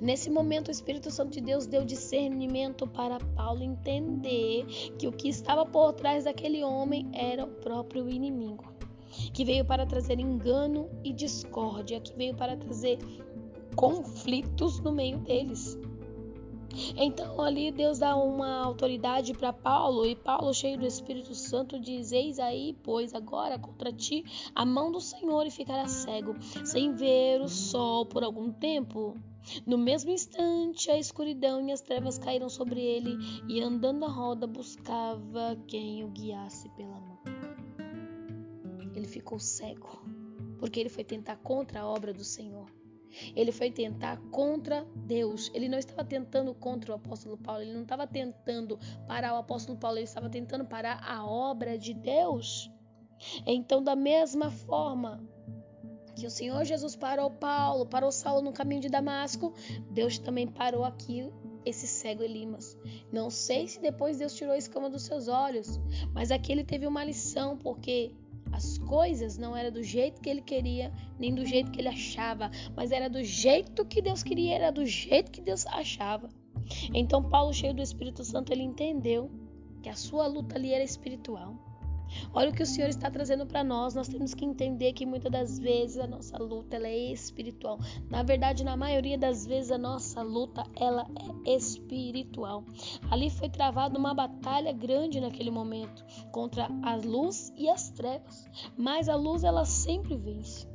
Nesse 0.00 0.28
momento, 0.30 0.68
o 0.68 0.70
Espírito 0.70 1.10
Santo 1.10 1.32
de 1.32 1.40
Deus 1.40 1.66
deu 1.66 1.84
discernimento 1.84 2.86
para 2.86 3.18
Paulo 3.36 3.62
entender 3.62 4.66
que 4.98 5.06
o 5.06 5.12
que 5.12 5.28
estava 5.28 5.64
por 5.64 5.92
trás 5.92 6.24
daquele 6.24 6.62
homem 6.64 7.08
era 7.12 7.44
o 7.44 7.48
próprio 7.48 8.08
inimigo 8.08 8.80
que 9.32 9.44
veio 9.44 9.64
para 9.64 9.86
trazer 9.86 10.18
engano 10.18 10.88
e 11.04 11.12
discórdia, 11.12 12.00
que 12.00 12.14
veio 12.14 12.34
para 12.34 12.56
trazer 12.56 12.98
conflitos 13.74 14.80
no 14.80 14.92
meio 14.92 15.18
deles. 15.18 15.78
Então 16.96 17.40
ali 17.40 17.70
Deus 17.70 17.98
dá 17.98 18.16
uma 18.16 18.64
autoridade 18.64 19.32
para 19.34 19.52
Paulo 19.52 20.06
e 20.06 20.14
Paulo, 20.14 20.52
cheio 20.54 20.78
do 20.78 20.86
Espírito 20.86 21.34
Santo, 21.34 21.78
diz: 21.78 22.12
Eis 22.12 22.38
aí, 22.38 22.76
pois 22.82 23.14
agora 23.14 23.58
contra 23.58 23.92
ti 23.92 24.24
a 24.54 24.64
mão 24.64 24.90
do 24.90 25.00
Senhor 25.00 25.46
e 25.46 25.50
ficará 25.50 25.86
cego, 25.88 26.34
sem 26.64 26.94
ver 26.94 27.40
o 27.40 27.48
sol 27.48 28.06
por 28.06 28.22
algum 28.22 28.52
tempo. 28.52 29.14
No 29.66 29.78
mesmo 29.78 30.10
instante, 30.10 30.90
a 30.90 30.98
escuridão 30.98 31.66
e 31.66 31.72
as 31.72 31.80
trevas 31.80 32.18
caíram 32.18 32.48
sobre 32.48 32.80
ele 32.80 33.16
e 33.48 33.60
andando 33.62 34.04
a 34.04 34.08
roda 34.08 34.46
buscava 34.46 35.56
quem 35.66 36.04
o 36.04 36.08
guiasse 36.08 36.68
pela 36.70 37.00
mão 37.00 37.18
ele 39.00 39.06
ficou 39.06 39.38
cego, 39.38 40.02
porque 40.58 40.78
ele 40.78 40.88
foi 40.88 41.04
tentar 41.04 41.36
contra 41.36 41.80
a 41.80 41.86
obra 41.86 42.12
do 42.12 42.24
Senhor. 42.24 42.79
Ele 43.34 43.52
foi 43.52 43.70
tentar 43.70 44.18
contra 44.30 44.86
Deus. 44.94 45.50
Ele 45.54 45.68
não 45.68 45.78
estava 45.78 46.04
tentando 46.04 46.54
contra 46.54 46.92
o 46.92 46.94
apóstolo 46.94 47.36
Paulo, 47.36 47.62
ele 47.62 47.72
não 47.72 47.82
estava 47.82 48.06
tentando 48.06 48.78
parar 49.06 49.34
o 49.34 49.38
apóstolo 49.38 49.78
Paulo, 49.78 49.98
ele 49.98 50.04
estava 50.04 50.28
tentando 50.28 50.64
parar 50.64 51.02
a 51.04 51.24
obra 51.24 51.78
de 51.78 51.94
Deus. 51.94 52.70
Então, 53.46 53.82
da 53.82 53.94
mesma 53.94 54.50
forma 54.50 55.22
que 56.16 56.26
o 56.26 56.30
Senhor 56.30 56.64
Jesus 56.64 56.96
parou 56.96 57.30
Paulo, 57.30 57.86
parou 57.86 58.10
Saulo 58.10 58.42
no 58.42 58.52
caminho 58.52 58.80
de 58.80 58.88
Damasco, 58.88 59.54
Deus 59.90 60.18
também 60.18 60.46
parou 60.46 60.84
aqui 60.84 61.30
esse 61.64 61.86
cego 61.86 62.22
Elimas. 62.22 62.76
Não 63.12 63.30
sei 63.30 63.68
se 63.68 63.80
depois 63.80 64.18
Deus 64.18 64.34
tirou 64.34 64.54
a 64.54 64.58
escama 64.58 64.90
dos 64.90 65.02
seus 65.02 65.28
olhos, 65.28 65.78
mas 66.12 66.30
aqui 66.30 66.52
ele 66.52 66.64
teve 66.64 66.86
uma 66.86 67.04
lição, 67.04 67.56
porque 67.56 68.12
as 68.60 68.76
coisas 68.76 69.38
não 69.38 69.56
era 69.56 69.70
do 69.70 69.82
jeito 69.82 70.20
que 70.20 70.28
ele 70.28 70.42
queria, 70.42 70.92
nem 71.18 71.34
do 71.34 71.46
jeito 71.46 71.70
que 71.70 71.80
ele 71.80 71.88
achava, 71.88 72.50
mas 72.76 72.92
era 72.92 73.08
do 73.08 73.24
jeito 73.24 73.86
que 73.86 74.02
Deus 74.02 74.22
queria, 74.22 74.54
era 74.54 74.70
do 74.70 74.84
jeito 74.84 75.30
que 75.30 75.40
Deus 75.40 75.66
achava. 75.66 76.28
Então 76.92 77.22
Paulo, 77.22 77.54
cheio 77.54 77.72
do 77.72 77.80
Espírito 77.80 78.22
Santo, 78.22 78.52
ele 78.52 78.62
entendeu 78.62 79.30
que 79.82 79.88
a 79.88 79.96
sua 79.96 80.26
luta 80.26 80.56
ali 80.56 80.74
era 80.74 80.84
espiritual. 80.84 81.56
Olha 82.32 82.50
o 82.50 82.52
que 82.52 82.62
o 82.62 82.66
Senhor 82.66 82.88
está 82.88 83.10
trazendo 83.10 83.46
para 83.46 83.64
nós. 83.64 83.94
Nós 83.94 84.08
temos 84.08 84.34
que 84.34 84.44
entender 84.44 84.92
que 84.92 85.06
muitas 85.06 85.30
das 85.30 85.58
vezes 85.58 85.98
a 85.98 86.06
nossa 86.06 86.38
luta 86.38 86.76
ela 86.76 86.88
é 86.88 87.12
espiritual. 87.12 87.78
Na 88.08 88.22
verdade, 88.22 88.64
na 88.64 88.76
maioria 88.76 89.18
das 89.18 89.46
vezes 89.46 89.70
a 89.70 89.78
nossa 89.78 90.22
luta 90.22 90.64
ela 90.76 91.06
é 91.46 91.54
espiritual. 91.54 92.64
Ali 93.10 93.30
foi 93.30 93.48
travada 93.48 93.98
uma 93.98 94.14
batalha 94.14 94.72
grande 94.72 95.20
naquele 95.20 95.50
momento 95.50 96.04
contra 96.32 96.68
a 96.82 96.96
luz 96.96 97.52
e 97.56 97.68
as 97.68 97.90
trevas. 97.90 98.46
Mas 98.76 99.08
a 99.08 99.16
luz 99.16 99.44
ela 99.44 99.64
sempre 99.64 100.16
vence. 100.16 100.68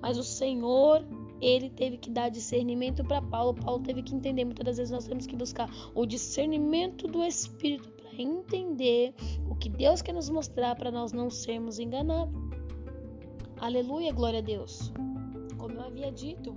Mas 0.00 0.18
o 0.18 0.22
Senhor 0.22 1.04
ele 1.40 1.68
teve 1.68 1.96
que 1.96 2.08
dar 2.08 2.28
discernimento 2.28 3.04
para 3.04 3.20
Paulo. 3.20 3.54
Paulo 3.54 3.82
teve 3.82 4.02
que 4.02 4.14
entender. 4.14 4.44
Muitas 4.44 4.64
das 4.64 4.76
vezes 4.76 4.92
nós 4.92 5.06
temos 5.06 5.26
que 5.26 5.34
buscar 5.34 5.68
o 5.94 6.06
discernimento 6.06 7.08
do 7.08 7.22
Espírito 7.22 7.91
entender 8.18 9.14
o 9.48 9.54
que 9.54 9.68
Deus 9.68 10.02
quer 10.02 10.12
nos 10.12 10.28
mostrar 10.28 10.74
para 10.76 10.90
nós 10.90 11.12
não 11.12 11.30
sermos 11.30 11.78
enganados. 11.78 12.34
Aleluia, 13.58 14.12
glória 14.12 14.40
a 14.40 14.42
Deus. 14.42 14.92
Como 15.56 15.74
eu 15.74 15.82
havia 15.82 16.10
dito, 16.10 16.54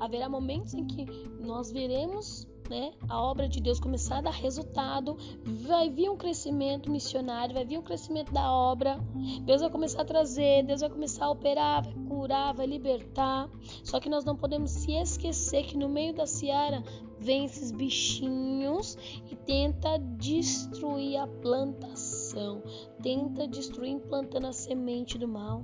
haverá 0.00 0.28
momentos 0.28 0.74
em 0.74 0.86
que 0.86 1.04
nós 1.40 1.70
veremos 1.70 2.48
né, 2.68 2.92
a 3.08 3.20
obra 3.20 3.48
de 3.48 3.60
Deus 3.60 3.78
começar 3.78 4.18
a 4.18 4.22
dar 4.22 4.32
resultado, 4.32 5.16
vai 5.44 5.88
vir 5.90 6.10
um 6.10 6.16
crescimento 6.16 6.90
missionário, 6.90 7.54
vai 7.54 7.64
vir 7.64 7.78
um 7.78 7.82
crescimento 7.82 8.32
da 8.32 8.50
obra, 8.50 8.98
Deus 9.42 9.60
vai 9.60 9.70
começar 9.70 10.02
a 10.02 10.04
trazer, 10.04 10.64
Deus 10.64 10.80
vai 10.80 10.90
começar 10.90 11.26
a 11.26 11.30
operar, 11.30 11.84
vai 11.84 11.94
curar, 12.08 12.54
vai 12.54 12.66
libertar. 12.66 13.48
Só 13.84 14.00
que 14.00 14.08
nós 14.08 14.24
não 14.24 14.36
podemos 14.36 14.70
se 14.70 14.92
esquecer 14.92 15.64
que 15.64 15.76
no 15.76 15.88
meio 15.88 16.14
da 16.14 16.26
seara 16.26 16.82
vem 17.18 17.44
esses 17.44 17.70
bichinhos 17.70 18.96
e 19.30 19.36
tenta 19.36 19.98
destruir 19.98 21.16
a 21.16 21.26
plantação, 21.26 22.62
tenta 23.02 23.46
destruir 23.48 23.90
implantando 23.90 24.46
a 24.46 24.52
semente 24.52 25.18
do 25.18 25.28
mal. 25.28 25.62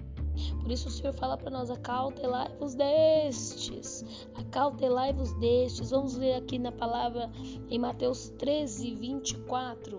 Por 0.61 0.70
isso 0.70 0.88
o 0.88 0.90
Senhor 0.90 1.12
fala 1.12 1.37
para 1.37 1.50
nós: 1.50 1.70
acautelai-vos 1.70 2.74
destes, 2.74 4.05
acautelai-vos 4.35 5.33
destes. 5.35 5.90
Vamos 5.90 6.16
ler 6.16 6.35
aqui 6.35 6.59
na 6.59 6.72
palavra 6.72 7.31
em 7.68 7.78
Mateus 7.78 8.31
13, 8.38 8.94
24. 8.94 9.98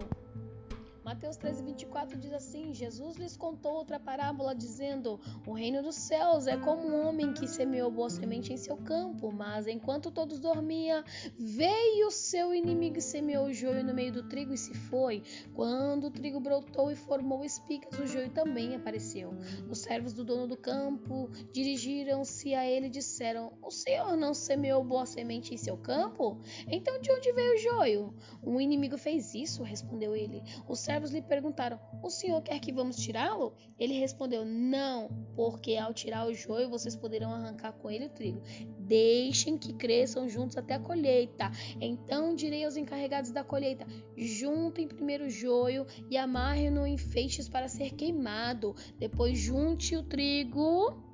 Mateus 1.04 1.36
13, 1.36 1.64
24 1.64 2.18
diz 2.18 2.32
assim: 2.32 2.74
Jesus 2.74 3.18
lhes 3.18 3.36
contou 3.36 3.74
outra 3.74 4.00
parábola, 4.00 4.56
dizendo: 4.56 5.20
O 5.46 5.52
reino 5.52 5.84
dos 5.84 5.96
céus 5.96 6.48
é 6.48 6.56
como 6.56 6.88
um 6.88 7.08
homem 7.08 7.34
que 7.34 7.46
semeou 7.46 7.92
boa 7.92 8.10
semente 8.10 8.54
em 8.54 8.58
seu 8.58 8.78
campo, 8.78 9.30
mas 9.30 9.68
enquanto 9.68 10.10
todos 10.10 10.40
dormiam, 10.40 11.04
veio 11.38 12.08
o 12.08 12.12
seu 12.12 12.54
inimigo 12.54 12.98
e 13.00 13.02
semeou 13.02 13.48
o 13.48 13.54
joio 13.54 13.84
no 13.84 13.94
meio 13.94 14.14
do 14.14 14.24
trigo 14.30 14.54
e 14.54 14.58
se 14.58 14.74
foi. 14.74 15.22
Quando 15.54 16.08
o 16.08 16.12
trigo 16.12 16.40
brotou 16.40 16.90
e 16.90 16.96
formou 16.96 17.44
espigas, 17.44 18.00
o 18.00 18.08
joio 18.08 18.30
também 18.30 18.74
apareceu. 18.74 19.34
Os 19.70 19.80
servos 19.80 20.14
do 20.14 20.24
dono 20.24 20.48
do 20.48 20.56
campo 20.56 21.30
dirigiram-se 21.52 22.56
a 22.56 22.66
ele 22.66 22.88
e 22.88 22.90
disseram: 22.90 23.52
O 23.62 23.70
senhor 23.70 24.16
não 24.16 24.34
semeou 24.34 24.82
boa 24.86 25.06
semente 25.06 25.54
em 25.54 25.58
seu 25.58 25.76
campo? 25.76 26.40
Então 26.66 27.02
de 27.02 27.12
onde 27.12 27.34
veio 27.34 27.56
o 27.56 27.58
joio? 27.58 28.14
Um 28.42 28.62
inimigo 28.62 28.98
fez 28.98 29.36
isso, 29.36 29.64
respondeu 29.64 30.16
ele. 30.16 30.42
Os 30.66 30.80
servos 30.94 31.12
lhe 31.12 31.22
perguntaram: 31.24 31.80
O 32.04 32.10
senhor 32.10 32.42
quer 32.44 32.60
que 32.60 32.72
vamos 32.72 32.98
tirá-lo? 32.98 33.56
Ele 33.80 34.00
respondeu: 34.00 34.46
Não, 34.46 35.10
porque 35.36 35.76
ao 35.76 35.94
tirar 35.94 36.28
o 36.28 36.34
joio 36.34 36.70
vocês 36.70 36.96
poderão 36.96 37.34
arrancar 37.34 37.74
com 37.74 37.90
ele 37.90 38.06
o 38.06 38.10
trigo. 38.10 38.42
Deixem 38.78 39.58
que 39.58 39.74
cresçam 39.74 40.30
juntos 40.30 40.56
até 40.56 40.76
a 40.76 40.80
colheita. 40.80 41.50
Então 41.82 42.36
direi 42.36 42.64
aos 42.64 42.78
encarregados 42.78 43.32
da 43.32 43.44
colheita: 43.44 43.88
Juntem 44.16 44.88
primeiro 44.88 45.26
o 45.26 45.30
joio 45.30 45.88
e 46.12 46.18
amarrem-no 46.18 46.86
em 46.86 46.98
feixes 46.98 47.50
para 47.50 47.68
ser 47.68 47.96
queimado. 47.96 48.76
Depois 49.00 49.38
junte 49.38 49.96
o 49.96 50.04
trigo 50.04 51.13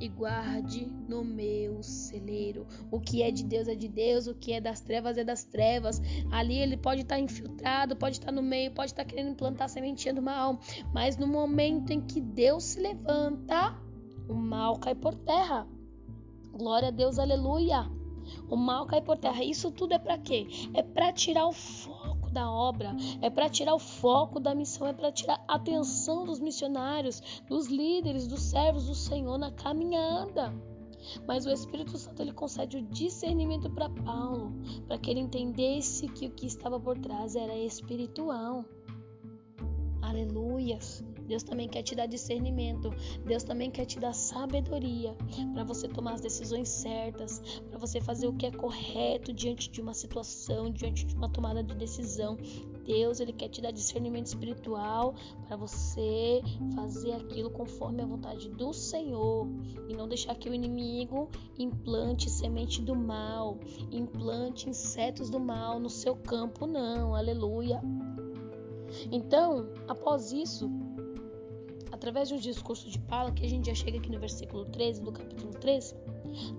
e 0.00 0.08
guarde 0.08 0.86
no 1.08 1.24
meu 1.24 1.82
celeiro. 1.82 2.66
O 2.90 3.00
que 3.00 3.22
é 3.22 3.30
de 3.30 3.44
Deus 3.44 3.68
é 3.68 3.74
de 3.74 3.88
Deus, 3.88 4.26
o 4.26 4.34
que 4.34 4.52
é 4.52 4.60
das 4.60 4.80
trevas 4.80 5.18
é 5.18 5.24
das 5.24 5.44
trevas. 5.44 6.00
Ali 6.30 6.58
ele 6.58 6.76
pode 6.76 7.02
estar 7.02 7.18
infiltrado, 7.18 7.96
pode 7.96 8.16
estar 8.16 8.32
no 8.32 8.42
meio, 8.42 8.72
pode 8.72 8.92
estar 8.92 9.04
querendo 9.04 9.30
implantar 9.30 9.66
a 9.66 9.68
sementinha 9.68 10.14
do 10.14 10.22
mal, 10.22 10.58
mas 10.92 11.16
no 11.16 11.26
momento 11.26 11.92
em 11.92 12.00
que 12.00 12.20
Deus 12.20 12.64
se 12.64 12.80
levanta, 12.80 13.76
o 14.28 14.34
mal 14.34 14.78
cai 14.78 14.94
por 14.94 15.14
terra. 15.14 15.66
Glória 16.52 16.88
a 16.88 16.92
Deus, 16.92 17.18
aleluia. 17.18 17.90
O 18.48 18.56
mal 18.56 18.86
cai 18.86 19.00
por 19.00 19.16
terra. 19.16 19.42
Isso 19.42 19.70
tudo 19.70 19.94
é 19.94 19.98
para 19.98 20.18
quê? 20.18 20.46
É 20.74 20.82
para 20.82 21.12
tirar 21.12 21.46
o 21.46 21.52
foco 21.52 21.97
foco 22.28 22.34
da 22.34 22.50
obra, 22.50 22.94
é 23.20 23.30
para 23.30 23.48
tirar 23.48 23.74
o 23.74 23.78
foco 23.78 24.38
da 24.38 24.54
missão, 24.54 24.86
é 24.86 24.92
para 24.92 25.10
tirar 25.10 25.42
a 25.48 25.54
atenção 25.54 26.24
dos 26.24 26.38
missionários, 26.38 27.42
dos 27.48 27.66
líderes, 27.66 28.26
dos 28.26 28.42
servos 28.42 28.86
do 28.86 28.94
Senhor 28.94 29.38
na 29.38 29.50
caminhada. 29.50 30.52
Mas 31.26 31.46
o 31.46 31.50
Espírito 31.50 31.96
Santo 31.96 32.20
ele 32.20 32.32
concede 32.32 32.76
o 32.76 32.82
discernimento 32.82 33.70
para 33.70 33.88
Paulo, 33.88 34.52
para 34.86 34.98
que 34.98 35.10
ele 35.10 35.20
entendesse 35.20 36.06
que 36.08 36.26
o 36.26 36.30
que 36.30 36.46
estava 36.46 36.78
por 36.78 36.98
trás 36.98 37.34
era 37.34 37.56
espiritual. 37.56 38.64
Aleluias. 40.02 41.02
Deus 41.28 41.42
também 41.42 41.68
quer 41.68 41.82
te 41.82 41.94
dar 41.94 42.06
discernimento. 42.06 42.90
Deus 43.24 43.44
também 43.44 43.70
quer 43.70 43.84
te 43.84 44.00
dar 44.00 44.14
sabedoria 44.14 45.14
para 45.52 45.62
você 45.62 45.86
tomar 45.86 46.14
as 46.14 46.20
decisões 46.20 46.68
certas, 46.68 47.40
para 47.68 47.78
você 47.78 48.00
fazer 48.00 48.26
o 48.26 48.32
que 48.32 48.46
é 48.46 48.50
correto 48.50 49.32
diante 49.32 49.70
de 49.70 49.80
uma 49.80 49.92
situação, 49.92 50.70
diante 50.70 51.04
de 51.04 51.14
uma 51.14 51.28
tomada 51.28 51.62
de 51.62 51.74
decisão. 51.74 52.36
Deus, 52.84 53.20
ele 53.20 53.34
quer 53.34 53.50
te 53.50 53.60
dar 53.60 53.70
discernimento 53.70 54.26
espiritual 54.26 55.14
para 55.46 55.56
você 55.56 56.40
fazer 56.74 57.12
aquilo 57.12 57.50
conforme 57.50 58.02
a 58.02 58.06
vontade 58.06 58.48
do 58.48 58.72
Senhor 58.72 59.46
e 59.88 59.94
não 59.94 60.08
deixar 60.08 60.34
que 60.34 60.48
o 60.48 60.54
inimigo 60.54 61.28
implante 61.58 62.30
semente 62.30 62.80
do 62.80 62.96
mal, 62.96 63.58
implante 63.92 64.70
insetos 64.70 65.28
do 65.28 65.38
mal 65.38 65.78
no 65.78 65.90
seu 65.90 66.16
campo, 66.16 66.66
não. 66.66 67.14
Aleluia. 67.14 67.82
Então, 69.12 69.68
após 69.86 70.32
isso, 70.32 70.70
através 72.08 72.28
de 72.28 72.34
um 72.34 72.38
discurso 72.38 72.88
de 72.88 72.98
Paulo, 73.00 73.34
que 73.34 73.44
a 73.44 73.48
gente 73.48 73.66
já 73.66 73.74
chega 73.74 73.98
aqui 73.98 74.10
no 74.10 74.18
versículo 74.18 74.64
13 74.64 75.02
do 75.02 75.12
capítulo 75.12 75.52
13, 75.52 75.94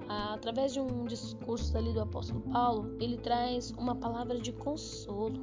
através 0.07 0.73
de 0.73 0.79
um 0.79 1.05
discurso 1.05 1.75
ali 1.75 1.91
do 1.91 2.01
apóstolo 2.01 2.41
Paulo, 2.41 2.95
ele 3.01 3.17
traz 3.17 3.71
uma 3.71 3.95
palavra 3.95 4.39
de 4.39 4.53
consolo 4.53 5.39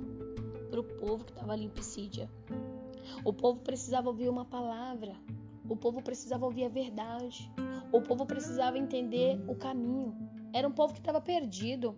para 0.70 0.78
o 0.78 0.84
povo 0.84 1.24
que 1.24 1.32
estava 1.32 1.54
ali 1.54 1.64
em 1.64 1.70
Pisídia. 1.70 2.30
O 3.24 3.32
povo 3.32 3.58
precisava 3.58 4.08
ouvir 4.08 4.28
uma 4.28 4.44
palavra, 4.44 5.16
o 5.68 5.76
povo 5.76 6.00
precisava 6.00 6.44
ouvir 6.46 6.66
a 6.66 6.68
verdade, 6.68 7.50
o 7.90 8.00
povo 8.00 8.24
precisava 8.24 8.78
entender 8.78 9.42
o 9.48 9.56
caminho. 9.56 10.16
Era 10.52 10.68
um 10.68 10.72
povo 10.72 10.94
que 10.94 11.00
estava 11.00 11.20
perdido, 11.20 11.96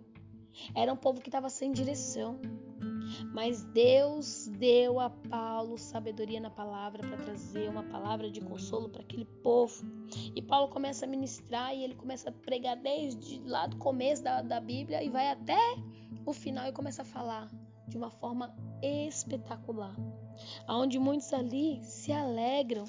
era 0.73 0.91
um 0.91 0.97
povo 0.97 1.21
que 1.21 1.29
estava 1.29 1.47
sem 1.47 1.71
direção. 1.71 2.39
Mas 3.33 3.63
Deus 3.63 4.47
deu 4.57 4.99
a 4.99 5.09
Paulo 5.09 5.77
sabedoria 5.77 6.39
na 6.39 6.49
palavra 6.49 7.07
para 7.07 7.17
trazer 7.17 7.69
uma 7.69 7.83
palavra 7.83 8.29
de 8.29 8.41
consolo 8.41 8.89
para 8.89 9.01
aquele 9.01 9.25
povo. 9.25 9.85
E 10.35 10.41
Paulo 10.41 10.69
começa 10.69 11.05
a 11.05 11.07
ministrar 11.07 11.73
e 11.75 11.83
ele 11.83 11.95
começa 11.95 12.29
a 12.29 12.31
pregar 12.31 12.77
desde 12.77 13.41
lá 13.43 13.67
do 13.67 13.77
começo 13.77 14.23
da, 14.23 14.41
da 14.41 14.59
Bíblia 14.59 15.03
e 15.03 15.09
vai 15.09 15.29
até 15.29 15.59
o 16.25 16.33
final 16.33 16.67
e 16.67 16.71
começa 16.71 17.01
a 17.01 17.05
falar 17.05 17.49
de 17.87 17.97
uma 17.97 18.09
forma 18.09 18.55
espetacular, 18.81 19.95
aonde 20.67 20.99
muitos 20.99 21.31
ali 21.33 21.83
se 21.83 22.11
alegram, 22.11 22.85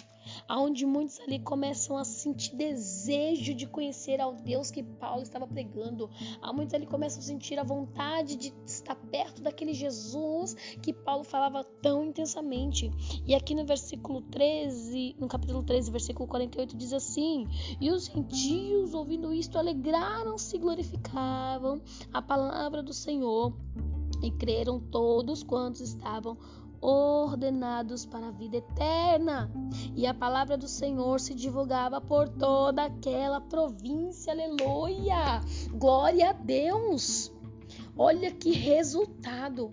aonde 0.46 0.84
muitos 0.84 1.18
ali 1.20 1.38
começam 1.38 1.96
a 1.96 2.04
sentir 2.04 2.54
desejo 2.56 3.54
de 3.54 3.66
conhecer 3.66 4.20
ao 4.20 4.34
Deus 4.34 4.70
que 4.70 4.82
Paulo 4.82 5.22
estava 5.22 5.46
pregando, 5.46 6.10
há 6.40 6.52
muitos 6.52 6.74
ali 6.74 6.86
começam 6.86 7.20
a 7.20 7.22
sentir 7.22 7.58
a 7.58 7.64
vontade 7.64 8.36
de 8.36 8.54
estar 8.64 8.94
perto 8.94 9.42
daquele 9.42 9.72
Jesus 9.72 10.54
que 10.82 10.92
Paulo 10.92 11.24
falava 11.24 11.64
tão 11.82 12.04
intensamente. 12.04 12.90
E 13.26 13.34
aqui 13.34 13.54
no 13.54 13.64
versículo 13.64 14.22
13, 14.22 15.16
no 15.18 15.28
capítulo 15.28 15.62
13, 15.62 15.90
versículo 15.90 16.28
48 16.28 16.76
diz 16.76 16.92
assim: 16.92 17.46
"E 17.80 17.90
os 17.90 18.06
gentios 18.06 18.94
ouvindo 18.94 19.32
isto 19.32 19.58
alegraram-se 19.58 20.56
e 20.56 20.58
glorificavam 20.58 21.80
a 22.12 22.22
palavra 22.22 22.82
do 22.82 22.92
Senhor." 22.92 23.54
e 24.22 24.30
creram 24.30 24.78
todos 24.78 25.42
quantos 25.42 25.80
estavam 25.80 26.36
ordenados 26.80 28.06
para 28.06 28.28
a 28.28 28.32
vida 28.32 28.56
eterna. 28.56 29.50
E 29.94 30.06
a 30.06 30.14
palavra 30.14 30.56
do 30.56 30.68
Senhor 30.68 31.20
se 31.20 31.34
divulgava 31.34 32.00
por 32.00 32.28
toda 32.28 32.84
aquela 32.84 33.40
província. 33.40 34.32
Aleluia! 34.32 35.40
Glória 35.72 36.30
a 36.30 36.32
Deus! 36.32 37.32
Olha 37.96 38.30
que 38.30 38.52
resultado 38.52 39.70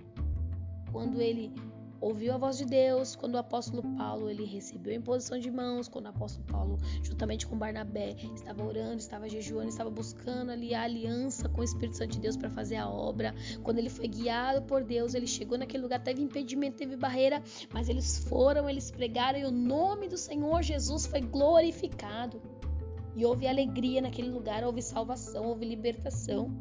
quando 0.91 1.22
ele 1.22 1.54
ouviu 1.99 2.33
a 2.33 2.38
voz 2.38 2.57
de 2.57 2.65
Deus 2.65 3.15
quando 3.15 3.36
o 3.36 3.38
apóstolo 3.38 3.83
Paulo 3.95 4.29
ele 4.29 4.45
recebeu 4.45 4.93
a 4.93 4.95
imposição 4.95 5.39
de 5.39 5.49
mãos, 5.49 5.88
quando 5.88 6.05
o 6.05 6.10
apóstolo 6.10 6.45
Paulo, 6.45 6.77
juntamente 7.01 7.47
com 7.47 7.57
Barnabé, 7.57 8.15
estava 8.36 8.63
orando, 8.63 8.97
estava 8.97 9.27
jejuando, 9.27 9.69
estava 9.69 9.89
buscando 9.89 10.51
ali 10.51 10.73
a 10.73 10.83
aliança 10.83 11.49
com 11.49 11.62
o 11.62 11.63
Espírito 11.63 11.97
Santo 11.97 12.12
de 12.12 12.19
Deus 12.19 12.38
para 12.38 12.49
fazer 12.49 12.75
a 12.75 12.89
obra. 12.89 13.33
Quando 13.63 13.79
ele 13.79 13.89
foi 13.89 14.07
guiado 14.07 14.62
por 14.63 14.83
Deus, 14.83 15.13
ele 15.13 15.27
chegou 15.27 15.57
naquele 15.57 15.83
lugar, 15.83 16.01
teve 16.01 16.21
impedimento, 16.21 16.77
teve 16.77 16.95
barreira, 16.95 17.41
mas 17.73 17.89
eles 17.89 18.19
foram, 18.19 18.69
eles 18.69 18.91
pregaram 18.91 19.39
e 19.39 19.45
o 19.45 19.51
nome 19.51 20.07
do 20.07 20.17
Senhor 20.17 20.62
Jesus 20.62 21.05
foi 21.05 21.21
glorificado. 21.21 22.41
E 23.15 23.25
houve 23.25 23.47
alegria 23.47 23.99
naquele 23.99 24.29
lugar, 24.29 24.63
houve 24.63 24.79
salvação, 24.79 25.45
houve 25.45 25.65
libertação. 25.65 26.51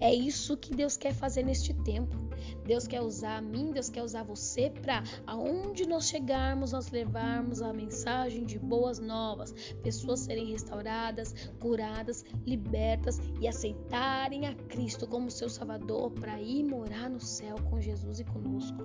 É 0.00 0.12
isso 0.14 0.56
que 0.56 0.74
Deus 0.74 0.96
quer 0.96 1.12
fazer 1.14 1.42
neste 1.42 1.72
tempo. 1.74 2.16
Deus 2.64 2.86
quer 2.86 3.00
usar 3.00 3.38
a 3.38 3.40
mim, 3.40 3.70
Deus 3.72 3.88
quer 3.88 4.02
usar 4.02 4.22
você 4.22 4.70
para 4.70 5.02
aonde 5.26 5.86
nós 5.86 6.08
chegarmos, 6.08 6.72
nós 6.72 6.90
levarmos 6.90 7.62
a 7.62 7.72
mensagem 7.72 8.44
de 8.44 8.58
boas 8.58 8.98
novas, 8.98 9.52
pessoas 9.82 10.20
serem 10.20 10.46
restauradas, 10.46 11.34
curadas, 11.60 12.24
libertas 12.46 13.18
e 13.40 13.48
aceitarem 13.48 14.46
a 14.46 14.54
Cristo 14.54 15.06
como 15.06 15.30
seu 15.30 15.48
Salvador 15.48 16.10
para 16.12 16.40
ir 16.40 16.64
morar 16.64 17.08
no 17.08 17.20
céu 17.20 17.56
com 17.70 17.80
Jesus 17.80 18.20
e 18.20 18.24
conosco. 18.24 18.78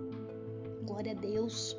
Glória 0.86 1.12
a 1.12 1.15
Deus. 1.15 1.75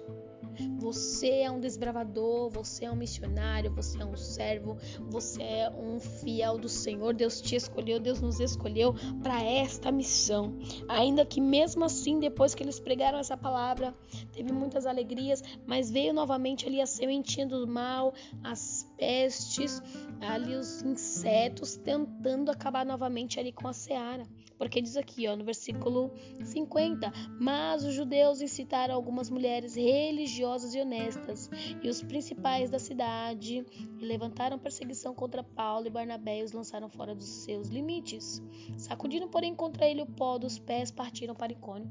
Você 0.78 1.28
é 1.42 1.50
um 1.50 1.60
desbravador, 1.60 2.50
você 2.50 2.84
é 2.84 2.90
um 2.90 2.96
missionário, 2.96 3.72
você 3.74 4.00
é 4.00 4.04
um 4.04 4.16
servo, 4.16 4.76
você 5.08 5.42
é 5.42 5.70
um 5.70 5.98
fiel 5.98 6.58
do 6.58 6.68
Senhor. 6.68 7.14
Deus 7.14 7.40
te 7.40 7.56
escolheu, 7.56 7.98
Deus 7.98 8.20
nos 8.20 8.40
escolheu 8.40 8.94
para 9.22 9.42
esta 9.42 9.90
missão. 9.90 10.56
Ainda 10.88 11.24
que 11.24 11.40
mesmo 11.40 11.84
assim, 11.84 12.18
depois 12.18 12.54
que 12.54 12.62
eles 12.62 12.78
pregaram 12.78 13.18
essa 13.18 13.36
palavra, 13.36 13.94
teve 14.32 14.52
muitas 14.52 14.86
alegrias, 14.86 15.42
mas 15.66 15.90
veio 15.90 16.12
novamente 16.12 16.66
ali 16.66 16.80
a 16.80 16.86
sementinha 16.86 17.46
do 17.46 17.66
mal, 17.66 18.12
as 18.42 18.91
pestes, 19.02 19.82
ali 20.20 20.54
os 20.54 20.80
insetos 20.80 21.76
tentando 21.76 22.52
acabar 22.52 22.86
novamente 22.86 23.40
ali 23.40 23.50
com 23.50 23.66
a 23.66 23.72
seara. 23.72 24.22
Porque 24.56 24.80
diz 24.80 24.96
aqui, 24.96 25.26
ó, 25.26 25.34
no 25.34 25.44
versículo 25.44 26.12
50, 26.44 27.12
mas 27.40 27.84
os 27.84 27.94
judeus 27.94 28.40
incitaram 28.40 28.94
algumas 28.94 29.28
mulheres 29.28 29.74
religiosas 29.74 30.72
e 30.72 30.80
honestas 30.80 31.50
e 31.82 31.88
os 31.88 32.00
principais 32.00 32.70
da 32.70 32.78
cidade 32.78 33.66
levantaram 33.98 34.56
perseguição 34.56 35.12
contra 35.16 35.42
Paulo 35.42 35.88
e 35.88 35.90
Barnabé 35.90 36.38
e 36.38 36.44
os 36.44 36.52
lançaram 36.52 36.88
fora 36.88 37.12
dos 37.12 37.26
seus 37.26 37.66
limites. 37.66 38.40
Sacudindo, 38.76 39.26
porém, 39.26 39.52
contra 39.52 39.84
ele 39.84 40.02
o 40.02 40.06
pó 40.06 40.38
dos 40.38 40.60
pés, 40.60 40.92
partiram 40.92 41.34
para 41.34 41.50
Icônio. 41.50 41.90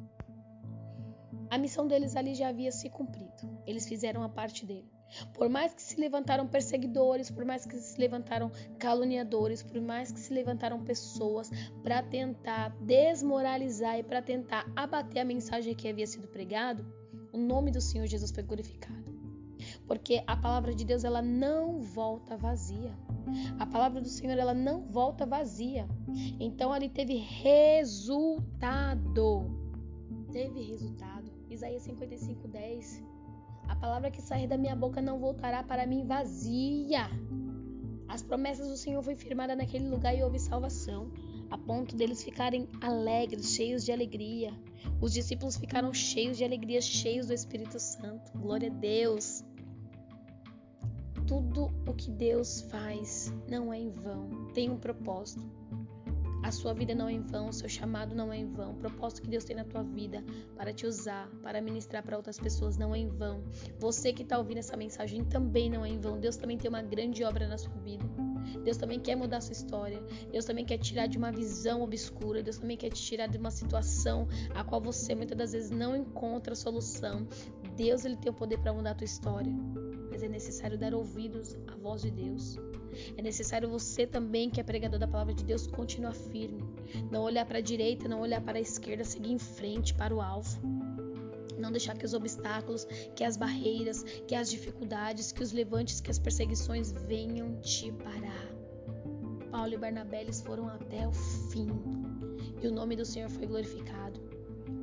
A 1.50 1.58
missão 1.58 1.86
deles 1.86 2.15
ali 2.15 2.34
já 2.36 2.47
havia 2.47 2.71
se 2.71 2.89
cumprido. 2.89 3.62
Eles 3.67 3.86
fizeram 3.86 4.24
a 4.24 4.30
parte 4.30 4.65
dele. 4.65 5.01
Por 5.34 5.50
mais 5.50 5.74
que 5.74 5.82
se 5.82 6.00
levantaram 6.00 6.47
perseguidores, 6.47 7.30
por 7.30 7.45
mais 7.45 7.65
que 7.65 7.76
se 7.78 8.00
levantaram 8.00 8.52
caluniadores, 8.80 9.63
por 9.63 9.80
mais 9.82 10.12
que 10.12 10.19
se 10.19 10.34
levantaram 10.34 10.84
pessoas 10.84 11.50
para 11.84 12.02
tentar 12.02 12.69
desmoralizar 12.82 14.00
e 14.00 14.04
para 14.04 14.21
tentar 14.21 14.71
abater 14.76 15.21
a 15.21 15.26
mensagem 15.26 15.76
que 15.76 15.88
havia 15.88 16.08
sido 16.08 16.28
pregado, 16.28 16.86
o 17.32 17.38
nome 17.38 17.71
do 17.71 17.82
Senhor 17.82 18.08
Jesus 18.08 18.32
foi 18.32 18.43
glorificado. 18.43 19.12
Porque 19.86 20.24
a 20.26 20.36
palavra 20.36 20.74
de 20.74 20.84
Deus 20.84 21.04
ela 21.04 21.21
não 21.21 21.82
volta 21.82 22.36
vazia. 22.36 22.97
A 23.60 23.65
palavra 23.65 24.02
do 24.02 24.08
Senhor 24.10 24.38
ela 24.38 24.54
não 24.54 24.82
volta 24.82 25.26
vazia. 25.26 25.88
Então 26.39 26.74
ali 26.74 26.89
teve 26.89 27.15
resultado. 27.15 28.41
Teve 30.32 30.62
resultado. 30.62 31.32
Isaías 31.50 31.84
55, 31.84 32.47
10 32.47 33.11
a 33.67 33.76
palavra 33.76 34.12
que 34.12 34.21
sair 34.21 34.47
da 34.47 34.58
minha 34.58 34.76
boca 34.76 35.02
não 35.02 35.19
voltará 35.19 35.63
para 35.63 35.86
mim 35.86 36.06
vazia. 36.06 37.10
As 38.08 38.21
promessas 38.21 38.67
do 38.67 38.76
Senhor 38.76 39.02
foi 39.02 39.15
firmada 39.15 39.56
naquele 39.56 39.88
lugar 39.88 40.13
e 40.15 40.21
houve 40.21 40.38
salvação, 40.38 41.12
a 41.50 41.58
ponto 41.58 41.95
deles 41.95 42.24
ficarem 42.24 42.67
alegres, 42.82 43.54
cheios 43.56 43.86
de 43.86 43.91
alegria. 43.91 44.52
Os 45.00 45.13
discípulos 45.13 45.58
ficaram 45.58 45.93
cheios 45.93 46.38
de 46.38 46.43
alegria, 46.43 46.82
cheios 46.82 47.28
do 47.28 47.34
Espírito 47.34 47.80
Santo. 47.80 48.32
Glória 48.38 48.69
a 48.69 48.74
Deus. 48.74 49.43
Tudo 51.26 51.71
o 51.88 51.93
que 51.93 52.12
Deus 52.12 52.62
faz 52.62 53.34
não 53.50 53.71
é 53.71 53.80
em 53.80 53.89
vão, 53.89 54.52
tem 54.54 54.69
um 54.69 54.78
propósito. 54.78 55.50
A 56.43 56.51
sua 56.51 56.73
vida 56.73 56.95
não 56.95 57.08
é 57.08 57.13
em 57.13 57.21
vão, 57.21 57.49
o 57.49 57.54
seu 57.54 57.69
chamado 57.69 58.15
não 58.15 58.34
é 58.34 58.38
em 58.38 58.51
vão, 58.51 58.71
o 58.71 58.75
propósito 58.75 59.21
que 59.21 59.30
Deus 59.30 59.43
tem 59.43 59.56
na 59.56 59.63
tua 59.63 59.84
vida 59.84 60.23
para 60.56 60.73
te 60.73 60.86
usar, 60.88 61.30
para 61.43 61.62
ministrar 61.62 62.04
para 62.04 62.17
outras 62.17 62.39
pessoas 62.39 62.77
não 62.77 62.95
é 62.95 62.99
em 62.99 63.08
vão. 63.08 63.43
Você 63.80 64.12
que 64.12 64.23
está 64.23 64.38
ouvindo 64.38 64.58
essa 64.58 64.75
mensagem 64.75 65.23
também 65.23 65.69
não 65.69 65.86
é 65.86 65.89
em 65.89 65.99
vão. 65.99 66.19
Deus 66.19 66.38
também 66.38 66.58
tem 66.58 66.69
uma 66.69 66.82
grande 66.82 67.23
obra 67.23 67.47
na 67.47 67.58
sua 67.58 67.73
vida. 67.84 68.06
Deus 68.63 68.77
também 68.77 68.99
quer 68.99 69.15
mudar 69.15 69.38
a 69.38 69.41
sua 69.41 69.54
história. 69.54 70.01
Deus 70.32 70.45
também 70.45 70.65
quer 70.65 70.77
tirar 70.77 71.08
de 71.08 71.17
uma 71.17 71.32
visão 71.32 71.82
obscura. 71.82 72.41
Deus 72.41 72.58
também 72.58 72.77
quer 72.77 72.89
te 72.89 73.01
tirar 73.01 73.27
de 73.27 73.38
uma 73.38 73.51
situação 73.51 74.27
a 74.54 74.63
qual 74.63 74.82
você 74.82 75.13
muitas 75.15 75.38
das 75.38 75.51
vezes 75.54 75.71
não 75.71 75.95
encontra 75.95 76.56
solução. 76.56 77.27
Deus 77.75 78.04
ele 78.04 78.17
tem 78.17 78.32
o 78.32 78.36
poder 78.36 78.60
para 78.60 78.73
mudar 78.73 78.91
a 78.91 78.95
tua 78.95 79.06
história. 79.06 79.54
Mas 80.12 80.21
é 80.21 80.28
necessário 80.28 80.78
dar 80.78 80.93
ouvidos 80.93 81.58
à 81.67 81.76
voz 81.76 82.02
de 82.02 82.12
Deus. 82.12 82.58
É 83.17 83.21
necessário 83.21 83.69
você 83.69 84.06
também, 84.06 84.50
que 84.50 84.60
é 84.60 84.63
pregador 84.63 85.00
da 85.00 85.08
palavra 85.08 85.34
de 85.34 85.43
Deus, 85.43 85.65
continuar 85.65 86.13
firme. 86.13 86.63
Não 87.10 87.24
olhar 87.24 87.45
para 87.45 87.60
a 87.60 87.62
direita, 87.62 88.08
não 88.08 88.19
olhar 88.21 88.41
para 88.41 88.58
a 88.58 88.62
esquerda, 88.62 89.04
seguir 89.04 89.32
em 89.32 89.39
frente 89.39 89.93
para 89.93 90.13
o 90.13 90.21
alvo. 90.21 90.60
Não 91.58 91.71
deixar 91.71 91.97
que 91.97 92.06
os 92.06 92.13
obstáculos, 92.13 92.86
que 93.15 93.24
as 93.24 93.38
barreiras, 93.38 94.04
que 94.28 94.36
as 94.36 94.52
dificuldades, 94.52 95.32
que 95.32 95.41
os 95.41 95.52
levantes, 95.52 96.02
que 96.02 96.12
as 96.12 96.19
perseguições 96.19 96.91
venham 96.91 97.60
te 97.62 97.91
parar. 97.91 98.52
Paulo 99.50 99.74
e 99.74 99.78
Barnabé 99.78 100.21
eles 100.21 100.41
foram 100.41 100.67
até 100.67 101.08
o 101.08 101.12
fim 101.12 101.67
e 102.62 102.67
o 102.67 102.71
nome 102.71 102.95
do 102.95 103.04
Senhor 103.04 103.30
foi 103.30 103.45
glorificado. 103.47 104.19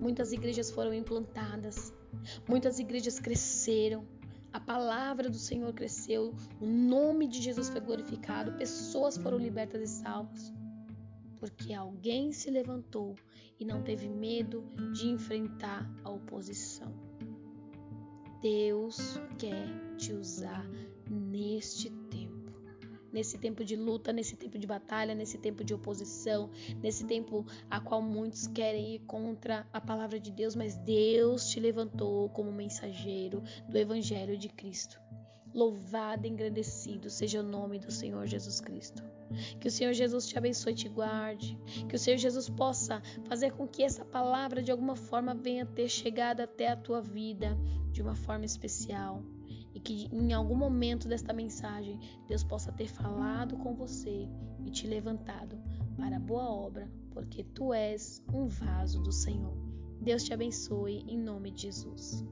Muitas 0.01 0.33
igrejas 0.33 0.71
foram 0.71 0.93
implantadas, 0.93 1.93
muitas 2.49 2.79
igrejas 2.79 3.19
cresceram, 3.19 4.05
a 4.53 4.61
palavra 4.61 5.29
do 5.29 5.37
Senhor 5.37 5.73
cresceu, 5.73 6.35
o 6.61 6.67
nome 6.67 7.27
de 7.29 7.41
Jesus 7.41 7.69
foi 7.69 7.81
glorificado, 7.81 8.53
pessoas 8.53 9.17
foram 9.17 9.39
libertas 9.39 9.83
e 9.83 10.03
salvas. 10.03 10.53
Porque 11.39 11.73
alguém 11.73 12.33
se 12.33 12.51
levantou 12.51 13.15
e 13.61 13.65
não 13.65 13.83
teve 13.83 14.09
medo 14.09 14.65
de 14.93 15.09
enfrentar 15.09 15.89
a 16.03 16.11
oposição. 16.11 16.93
Deus 18.41 19.21
quer 19.39 19.97
te 19.97 20.13
usar 20.13 20.65
neste 21.09 21.91
tempo 21.91 22.28
nesse 23.19 23.37
tempo 23.37 23.65
de 23.65 23.75
luta, 23.75 24.13
nesse 24.13 24.37
tempo 24.37 24.57
de 24.57 24.67
batalha, 24.67 25.13
nesse 25.13 25.39
tempo 25.39 25.65
de 25.65 25.75
oposição, 25.75 26.51
nesse 26.81 27.05
tempo 27.05 27.45
a 27.69 27.81
qual 27.81 28.01
muitos 28.01 28.47
querem 28.47 28.95
ir 28.95 29.01
contra 29.01 29.67
a 29.73 29.81
palavra 29.81 30.21
de 30.21 30.31
Deus, 30.31 30.55
mas 30.55 30.77
Deus 30.77 31.49
te 31.49 31.59
levantou 31.59 32.29
como 32.29 32.53
mensageiro 32.53 33.43
do 33.69 33.77
Evangelho 33.77 34.39
de 34.39 34.49
Cristo. 34.49 35.01
Louvado 35.53 36.27
e 36.27 36.31
engrandecido 36.31 37.11
seja 37.11 37.41
o 37.41 37.43
nome 37.43 37.81
do 37.81 37.91
Senhor 37.91 38.25
Jesus 38.27 38.61
Cristo. 38.61 39.03
Que 39.59 39.67
o 39.67 39.71
Senhor 39.71 39.93
Jesus 39.93 40.29
te 40.29 40.39
abençoe 40.39 40.73
e 40.73 40.77
te 40.77 40.89
guarde. 40.89 41.59
Que 41.89 41.97
o 41.97 41.99
Senhor 41.99 42.19
Jesus 42.19 42.49
possa 42.49 43.03
fazer 43.25 43.51
com 43.53 43.67
que 43.67 43.83
essa 43.83 44.05
palavra 44.05 44.63
de 44.63 44.71
alguma 44.71 44.95
forma 44.95 45.35
venha 45.35 45.67
ter 45.67 45.89
chegado 45.89 46.41
até 46.41 46.69
a 46.69 46.77
tua 46.77 47.01
vida 47.01 47.59
de 47.91 48.01
uma 48.01 48.15
forma 48.15 48.45
especial 48.45 49.25
e 49.75 49.81
que 49.81 50.09
em 50.13 50.33
algum 50.33 50.55
momento 50.55 51.09
desta 51.09 51.33
mensagem 51.33 51.99
Deus 52.27 52.43
possa 52.43 52.73
ter 52.73 52.89
falado 52.89 53.57
com 53.57 53.75
você 53.75 54.29
e 54.65 54.71
te 54.71 54.87
levantado 54.87 55.59
para 55.97 56.19
boa 56.19 56.49
obra, 56.51 56.91
porque 57.11 57.43
tu 57.43 57.73
és 57.73 58.23
um 58.33 58.47
vaso 58.47 59.01
do 59.03 59.13
Senhor. 59.13 59.57
Deus 60.01 60.23
te 60.23 60.33
abençoe 60.33 61.05
em 61.09 61.19
nome 61.19 61.51
de 61.51 61.63
Jesus. 61.63 62.25